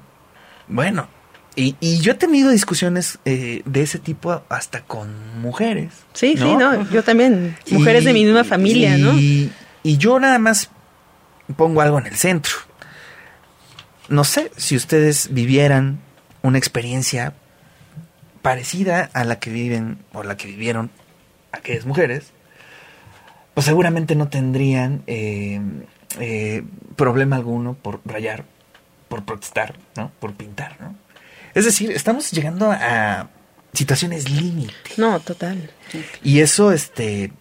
bueno. 0.68 1.08
Y, 1.56 1.76
y 1.80 2.00
yo 2.00 2.14
he 2.14 2.16
tenido 2.16 2.52
discusiones 2.52 3.20
eh, 3.26 3.62
de 3.66 3.82
ese 3.82 4.00
tipo 4.00 4.44
hasta 4.50 4.82
con 4.82 5.42
mujeres. 5.42 5.92
Sí, 6.14 6.36
sí, 6.38 6.56
no, 6.56 6.90
yo 6.90 7.04
también. 7.04 7.56
Mujeres 7.70 8.06
de 8.06 8.14
mi 8.14 8.24
misma 8.24 8.44
familia, 8.44 8.98
¿no? 8.98 9.14
Y 9.14 9.52
yo 9.98 10.20
nada 10.20 10.40
más 10.40 10.72
pongo 11.56 11.82
algo 11.82 12.00
en 12.00 12.08
el 12.08 12.16
centro 12.16 12.69
no 14.10 14.24
sé 14.24 14.52
si 14.58 14.76
ustedes 14.76 15.34
vivieran 15.34 16.00
una 16.42 16.58
experiencia 16.58 17.34
parecida 18.42 19.10
a 19.14 19.24
la 19.24 19.40
que 19.40 19.50
viven 19.50 20.00
o 20.14 20.24
la 20.24 20.38
que 20.38 20.48
vivieron 20.48 20.92
aquellas 21.52 21.86
mujeres, 21.86 22.32
pues 23.54 23.66
seguramente 23.66 24.16
no 24.16 24.30
tendrían 24.30 25.04
eh, 25.08 25.60
eh, 26.20 26.64
problema 26.96 27.36
alguno 27.36 27.74
por 27.74 28.02
rayar, 28.06 28.46
por 29.08 29.26
protestar, 29.26 29.76
¿no? 29.96 30.12
Por 30.20 30.34
pintar, 30.34 30.80
¿no? 30.80 30.96
Es 31.54 31.66
decir, 31.66 31.92
estamos 31.92 32.32
llegando 32.32 32.72
a 32.72 33.30
situaciones 33.74 34.30
límite. 34.30 34.74
No, 34.98 35.20
total. 35.20 35.72
Y 36.24 36.40
eso, 36.40 36.72
este, 36.72 37.32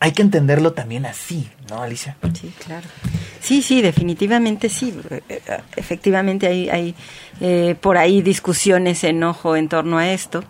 hay 0.00 0.12
que 0.12 0.22
entenderlo 0.22 0.72
también 0.72 1.06
así, 1.06 1.50
¿no, 1.68 1.82
Alicia? 1.82 2.16
Sí, 2.40 2.52
claro. 2.64 2.86
Sí, 3.46 3.62
sí, 3.62 3.80
definitivamente 3.80 4.68
sí. 4.68 4.92
Efectivamente 5.76 6.48
hay, 6.48 6.68
hay 6.68 6.94
eh, 7.40 7.76
por 7.80 7.96
ahí 7.96 8.20
discusiones, 8.20 9.04
enojo 9.04 9.54
en 9.54 9.68
torno 9.68 9.98
a 9.98 10.10
esto. 10.10 10.42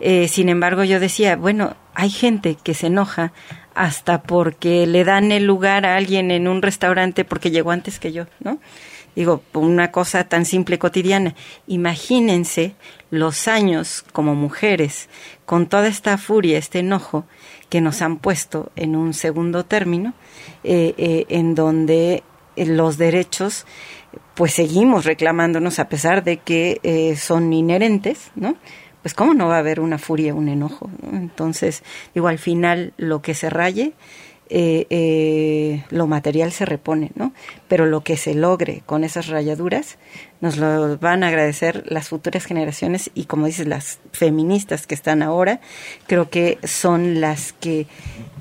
Eh, 0.00 0.28
sin 0.28 0.48
embargo, 0.48 0.82
yo 0.82 0.98
decía, 0.98 1.36
bueno, 1.36 1.76
hay 1.92 2.08
gente 2.08 2.56
que 2.64 2.72
se 2.72 2.86
enoja 2.86 3.34
hasta 3.74 4.22
porque 4.22 4.86
le 4.86 5.04
dan 5.04 5.30
el 5.30 5.44
lugar 5.44 5.84
a 5.84 5.94
alguien 5.94 6.30
en 6.30 6.48
un 6.48 6.62
restaurante 6.62 7.26
porque 7.26 7.50
llegó 7.50 7.70
antes 7.70 7.98
que 7.98 8.12
yo, 8.12 8.24
¿no? 8.40 8.60
Digo, 9.14 9.42
una 9.52 9.92
cosa 9.92 10.24
tan 10.24 10.46
simple 10.46 10.78
cotidiana. 10.78 11.34
Imagínense 11.66 12.74
los 13.10 13.46
años 13.46 14.06
como 14.14 14.34
mujeres 14.34 15.10
con 15.44 15.66
toda 15.66 15.86
esta 15.88 16.16
furia, 16.16 16.56
este 16.56 16.78
enojo, 16.78 17.26
que 17.72 17.80
nos 17.80 18.02
han 18.02 18.18
puesto 18.18 18.70
en 18.76 18.94
un 18.94 19.14
segundo 19.14 19.64
término, 19.64 20.12
eh, 20.62 20.92
eh, 20.98 21.24
en 21.30 21.54
donde 21.54 22.22
eh, 22.54 22.66
los 22.66 22.98
derechos 22.98 23.64
pues 24.34 24.52
seguimos 24.52 25.06
reclamándonos 25.06 25.78
a 25.78 25.88
pesar 25.88 26.22
de 26.22 26.36
que 26.36 27.16
son 27.18 27.50
inherentes, 27.50 28.30
¿no? 28.34 28.56
Pues 29.00 29.14
cómo 29.14 29.32
no 29.32 29.48
va 29.48 29.56
a 29.56 29.60
haber 29.60 29.80
una 29.80 29.96
furia, 29.96 30.34
un 30.34 30.50
enojo. 30.50 30.90
Entonces, 31.14 31.82
digo, 32.14 32.28
al 32.28 32.38
final 32.38 32.92
lo 32.98 33.22
que 33.22 33.32
se 33.32 33.48
raye 33.48 33.94
eh, 34.54 34.86
eh, 34.90 35.82
lo 35.88 36.06
material 36.06 36.52
se 36.52 36.66
repone, 36.66 37.10
¿no? 37.14 37.32
Pero 37.68 37.86
lo 37.86 38.02
que 38.02 38.18
se 38.18 38.34
logre 38.34 38.82
con 38.84 39.02
esas 39.02 39.28
rayaduras 39.28 39.96
nos 40.42 40.58
lo 40.58 40.98
van 40.98 41.24
a 41.24 41.28
agradecer 41.28 41.84
las 41.90 42.10
futuras 42.10 42.44
generaciones 42.44 43.10
y 43.14 43.24
como 43.24 43.46
dices, 43.46 43.66
las 43.66 43.98
feministas 44.12 44.86
que 44.86 44.94
están 44.94 45.22
ahora, 45.22 45.60
creo 46.06 46.28
que 46.28 46.58
son 46.64 47.22
las 47.22 47.54
que 47.54 47.86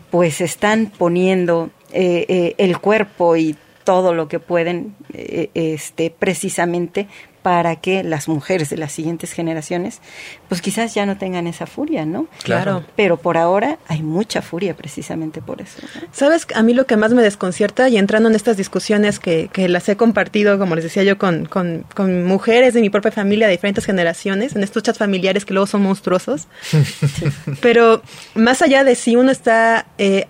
pues 0.09 0.41
están 0.41 0.91
poniendo 0.97 1.69
eh, 1.93 2.55
el 2.57 2.79
cuerpo 2.79 3.37
y 3.37 3.55
todo 3.91 4.13
lo 4.13 4.29
que 4.29 4.39
pueden 4.39 4.95
eh, 5.13 5.49
este 5.53 6.15
precisamente 6.17 7.09
para 7.41 7.75
que 7.75 8.03
las 8.03 8.29
mujeres 8.29 8.69
de 8.69 8.77
las 8.77 8.93
siguientes 8.93 9.33
generaciones, 9.33 9.99
pues 10.47 10.61
quizás 10.61 10.93
ya 10.93 11.05
no 11.05 11.17
tengan 11.17 11.45
esa 11.45 11.65
furia, 11.65 12.05
¿no? 12.05 12.27
Claro. 12.43 12.85
Pero 12.95 13.17
por 13.17 13.37
ahora 13.37 13.79
hay 13.89 14.01
mucha 14.01 14.41
furia 14.41 14.77
precisamente 14.77 15.41
por 15.41 15.61
eso. 15.61 15.79
Sabes, 16.13 16.47
a 16.55 16.63
mí 16.63 16.73
lo 16.73 16.85
que 16.85 16.95
más 16.95 17.11
me 17.11 17.21
desconcierta, 17.21 17.89
y 17.89 17.97
entrando 17.97 18.29
en 18.29 18.35
estas 18.35 18.55
discusiones 18.55 19.19
que, 19.19 19.49
que 19.51 19.67
las 19.67 19.89
he 19.89 19.97
compartido, 19.97 20.57
como 20.57 20.75
les 20.75 20.85
decía 20.85 21.03
yo, 21.03 21.17
con, 21.17 21.45
con, 21.47 21.83
con, 21.93 22.23
mujeres 22.23 22.73
de 22.73 22.79
mi 22.79 22.89
propia 22.89 23.11
familia 23.11 23.47
de 23.47 23.53
diferentes 23.53 23.83
generaciones, 23.83 24.55
en 24.55 24.63
estos 24.63 24.83
chats 24.83 24.99
familiares 24.99 25.43
que 25.43 25.53
luego 25.53 25.67
son 25.67 25.81
monstruosos, 25.81 26.47
pero 27.61 28.03
más 28.35 28.61
allá 28.61 28.85
de 28.85 28.95
si 28.95 29.17
uno 29.17 29.31
está 29.31 29.87
eh, 29.97 30.27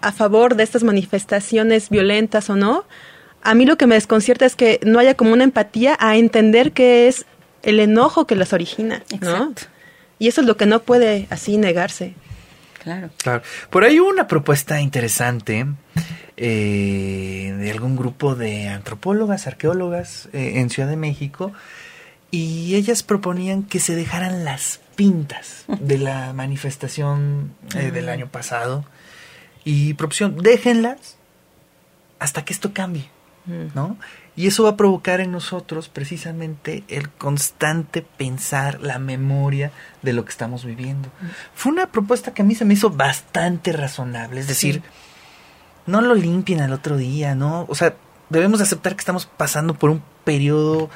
a 0.00 0.12
favor 0.12 0.56
de 0.56 0.62
estas 0.62 0.82
manifestaciones 0.82 1.90
violentas 1.90 2.50
o 2.50 2.56
no, 2.56 2.84
a 3.42 3.54
mí 3.54 3.64
lo 3.64 3.76
que 3.76 3.86
me 3.86 3.94
desconcierta 3.94 4.46
es 4.46 4.56
que 4.56 4.80
no 4.84 4.98
haya 4.98 5.14
como 5.14 5.32
una 5.32 5.44
empatía 5.44 5.96
a 5.98 6.16
entender 6.16 6.72
que 6.72 7.08
es 7.08 7.26
el 7.62 7.80
enojo 7.80 8.26
que 8.26 8.36
las 8.36 8.52
origina, 8.52 9.02
¿no? 9.20 9.54
Y 10.18 10.28
eso 10.28 10.42
es 10.42 10.46
lo 10.46 10.56
que 10.56 10.66
no 10.66 10.82
puede 10.82 11.26
así 11.30 11.56
negarse. 11.56 12.14
Claro. 12.82 13.10
Claro. 13.18 13.42
Por 13.70 13.84
ahí 13.84 14.00
hubo 14.00 14.08
una 14.08 14.26
propuesta 14.26 14.80
interesante 14.80 15.66
eh, 16.36 17.54
de 17.58 17.70
algún 17.70 17.96
grupo 17.96 18.34
de 18.34 18.68
antropólogas, 18.68 19.46
arqueólogas 19.46 20.28
eh, 20.32 20.54
en 20.56 20.70
Ciudad 20.70 20.88
de 20.88 20.96
México, 20.96 21.52
y 22.30 22.74
ellas 22.76 23.02
proponían 23.02 23.64
que 23.64 23.80
se 23.80 23.96
dejaran 23.96 24.44
las 24.44 24.80
pintas 24.96 25.64
de 25.80 25.98
la 25.98 26.32
manifestación 26.32 27.52
eh, 27.74 27.90
del 27.90 28.08
año 28.08 28.28
pasado 28.28 28.84
y 29.64 29.94
propusieron, 29.94 30.36
déjenlas 30.38 31.16
hasta 32.18 32.44
que 32.44 32.52
esto 32.52 32.72
cambie. 32.72 33.08
¿no? 33.74 33.96
Y 34.36 34.46
eso 34.46 34.64
va 34.64 34.70
a 34.70 34.76
provocar 34.76 35.20
en 35.20 35.32
nosotros 35.32 35.88
precisamente 35.88 36.84
el 36.88 37.10
constante 37.10 38.02
pensar, 38.02 38.80
la 38.80 38.98
memoria 38.98 39.72
de 40.02 40.12
lo 40.12 40.24
que 40.24 40.30
estamos 40.30 40.64
viviendo. 40.64 41.08
Fue 41.54 41.72
una 41.72 41.90
propuesta 41.90 42.32
que 42.32 42.42
a 42.42 42.44
mí 42.44 42.54
se 42.54 42.64
me 42.64 42.74
hizo 42.74 42.90
bastante 42.90 43.72
razonable, 43.72 44.40
es 44.40 44.46
decir, 44.46 44.82
no 45.86 46.00
lo 46.00 46.14
limpien 46.14 46.60
al 46.60 46.72
otro 46.72 46.96
día, 46.96 47.34
¿no? 47.34 47.66
O 47.68 47.74
sea, 47.74 47.94
debemos 48.28 48.60
aceptar 48.60 48.94
que 48.94 49.00
estamos 49.00 49.26
pasando 49.26 49.74
por 49.74 49.90
un 49.90 50.02
periodo 50.24 50.90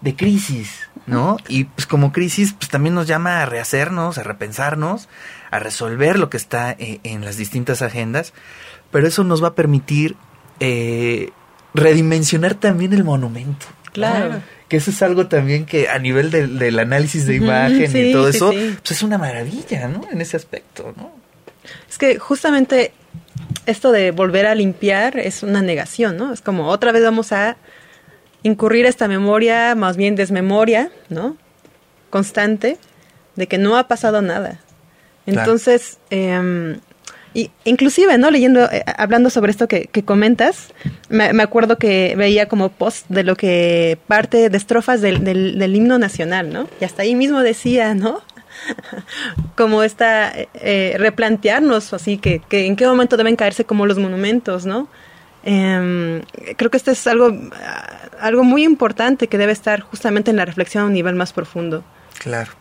de 0.00 0.16
crisis, 0.16 0.88
¿no? 1.06 1.36
Y 1.48 1.64
pues 1.64 1.86
como 1.86 2.12
crisis, 2.12 2.54
pues 2.54 2.70
también 2.70 2.94
nos 2.94 3.06
llama 3.06 3.42
a 3.42 3.46
rehacernos, 3.46 4.18
a 4.18 4.22
repensarnos, 4.22 5.08
a 5.50 5.58
resolver 5.58 6.18
lo 6.18 6.30
que 6.30 6.36
está 6.36 6.72
eh, 6.72 7.00
en 7.02 7.24
las 7.24 7.36
distintas 7.36 7.82
agendas, 7.82 8.32
pero 8.90 9.06
eso 9.06 9.24
nos 9.24 9.42
va 9.42 9.48
a 9.48 9.54
permitir 9.54 10.16
eh, 10.60 11.30
redimensionar 11.74 12.54
también 12.54 12.92
el 12.92 13.04
monumento. 13.04 13.66
Claro. 13.92 14.40
Que 14.68 14.76
eso 14.76 14.90
es 14.90 15.02
algo 15.02 15.26
también 15.26 15.66
que 15.66 15.88
a 15.88 15.98
nivel 15.98 16.30
del, 16.30 16.78
análisis 16.78 17.26
de 17.26 17.34
imagen 17.34 17.90
y 17.96 18.12
todo 18.12 18.28
eso, 18.28 18.50
pues 18.50 18.90
es 18.92 19.02
una 19.02 19.18
maravilla, 19.18 19.88
¿no? 19.88 20.02
En 20.12 20.20
ese 20.20 20.36
aspecto, 20.36 20.94
¿no? 20.96 21.12
Es 21.88 21.98
que 21.98 22.18
justamente 22.18 22.92
esto 23.66 23.90
de 23.90 24.12
volver 24.12 24.46
a 24.46 24.54
limpiar 24.54 25.18
es 25.18 25.42
una 25.42 25.60
negación, 25.60 26.16
¿no? 26.16 26.32
Es 26.32 26.40
como 26.40 26.68
otra 26.68 26.92
vez 26.92 27.02
vamos 27.02 27.32
a 27.32 27.56
incurrir 28.42 28.86
esta 28.86 29.08
memoria, 29.08 29.74
más 29.74 29.96
bien 29.96 30.16
desmemoria, 30.16 30.90
¿no? 31.08 31.36
Constante, 32.10 32.78
de 33.36 33.46
que 33.46 33.58
no 33.58 33.76
ha 33.76 33.88
pasado 33.88 34.22
nada. 34.22 34.60
Entonces, 35.26 35.98
eh, 36.10 36.78
y 37.32 37.50
inclusive, 37.64 38.18
¿no? 38.18 38.30
Leyendo, 38.30 38.64
eh, 38.70 38.82
hablando 38.96 39.30
sobre 39.30 39.52
esto 39.52 39.68
que, 39.68 39.86
que 39.86 40.04
comentas, 40.04 40.74
me, 41.08 41.32
me, 41.32 41.42
acuerdo 41.42 41.78
que 41.78 42.14
veía 42.16 42.48
como 42.48 42.70
post 42.70 43.06
de 43.08 43.22
lo 43.22 43.36
que 43.36 43.98
parte 44.08 44.50
de 44.50 44.56
estrofas 44.56 45.00
del, 45.00 45.22
del, 45.22 45.58
del 45.58 45.76
himno 45.76 45.98
nacional, 45.98 46.52
¿no? 46.52 46.68
Y 46.80 46.84
hasta 46.84 47.02
ahí 47.02 47.14
mismo 47.14 47.40
decía, 47.40 47.94
¿no? 47.94 48.22
como 49.56 49.84
esta, 49.84 50.32
eh, 50.54 50.96
replantearnos, 50.98 51.92
así 51.92 52.18
que, 52.18 52.40
que, 52.48 52.66
en 52.66 52.74
qué 52.74 52.86
momento 52.86 53.16
deben 53.16 53.36
caerse 53.36 53.64
como 53.64 53.86
los 53.86 53.98
monumentos, 53.98 54.66
¿no? 54.66 54.88
Eh, 55.44 56.22
creo 56.56 56.70
que 56.70 56.76
esto 56.76 56.90
es 56.90 57.06
algo, 57.06 57.32
algo 58.20 58.44
muy 58.44 58.64
importante 58.64 59.28
que 59.28 59.38
debe 59.38 59.52
estar 59.52 59.80
justamente 59.80 60.30
en 60.30 60.36
la 60.36 60.44
reflexión 60.44 60.84
a 60.84 60.86
un 60.86 60.92
nivel 60.92 61.14
más 61.14 61.32
profundo. 61.32 61.84
Claro. 62.18 62.52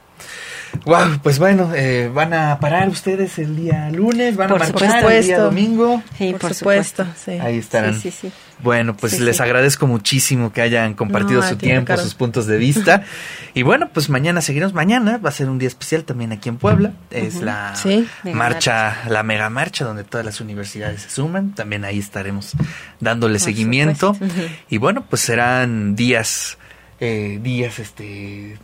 Wow, 0.86 1.20
pues 1.24 1.40
bueno, 1.40 1.72
eh, 1.76 2.10
van 2.14 2.34
a 2.34 2.60
parar 2.60 2.90
ustedes 2.90 3.38
el 3.40 3.56
día 3.56 3.90
lunes, 3.92 4.36
van 4.36 4.50
por 4.50 4.62
a 4.62 4.66
marchar 4.66 4.80
supuesto. 5.00 5.10
el 5.10 5.26
día 5.26 5.40
domingo. 5.40 6.04
Sí, 6.18 6.32
por, 6.32 6.42
por 6.42 6.54
supuesto. 6.54 7.06
Sí. 7.24 7.32
Ahí 7.32 7.58
estarán. 7.58 8.00
Sí, 8.00 8.12
sí, 8.12 8.32
bueno, 8.62 8.96
pues 8.98 9.20
les 9.22 9.40
agradezco 9.40 9.88
muchísimo 9.88 10.52
que 10.52 10.62
hayan 10.62 10.94
compartido 10.94 11.42
No, 11.42 11.48
su 11.48 11.56
ti, 11.56 11.68
tiempo, 11.68 11.96
sus 11.98 12.14
puntos 12.14 12.46
de 12.46 12.58
vista. 12.58 13.04
y 13.54 13.64
bueno, 13.64 13.90
pues 13.94 14.10
mañana 14.10 14.42
seguiremos. 14.42 14.74
Mañana 14.74 15.18
va 15.18 15.30
a 15.30 15.32
ser 15.32 15.50
un 15.50 15.60
día 15.60 15.70
especial 15.70 16.04
también 16.04 16.34
aquí 16.34 16.50
en 16.50 16.58
Puebla. 16.58 16.92
Es 17.10 17.36
la 17.42 17.76
Sí. 17.76 18.06
Mega 18.24 18.38
marcha, 18.38 18.98
la 19.08 19.24
mega 19.24 19.50
marcha 19.50 19.86
donde 19.86 20.04
todas 20.04 20.26
las 20.26 20.42
universidades 20.42 21.04
se 21.04 21.10
suman. 21.10 21.56
También 21.56 21.86
ahí 21.86 22.00
estaremos 22.00 22.52
dándole 23.00 23.36
Por 23.36 23.42
seguimiento. 23.42 24.16
Y 24.70 24.78
bueno, 24.78 25.06
pues 25.10 25.22
serán 25.22 25.96
días, 25.96 26.58
eh, 27.00 27.40
días 27.42 27.80
este 27.80 28.58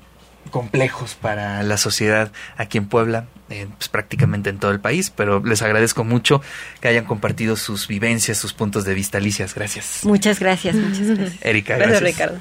complejos 0.56 1.16
para 1.16 1.64
la 1.64 1.76
sociedad 1.76 2.32
aquí 2.56 2.78
en 2.78 2.86
Puebla, 2.88 3.26
eh, 3.50 3.68
pues 3.78 3.90
prácticamente 3.90 4.50
en 4.50 4.58
todo 4.58 4.72
el 4.72 4.80
país, 4.80 5.10
pero 5.14 5.44
les 5.44 5.62
agradezco 5.62 6.06
mucho 6.06 6.42
que 6.80 6.88
hayan 6.88 7.04
compartido 7.04 7.58
sus 7.58 7.90
vivencias, 7.90 8.38
sus 8.38 8.54
puntos 8.54 8.86
de 8.86 8.94
vista. 8.94 9.18
Alicias, 9.18 9.54
gracias. 9.54 10.06
Muchas 10.06 10.40
gracias, 10.40 10.76
muchas 10.78 11.10
gracias. 11.10 11.46
Erika, 11.46 11.76
Gracias, 11.76 12.00
gracias. 12.00 12.16
Ricardo. 12.16 12.40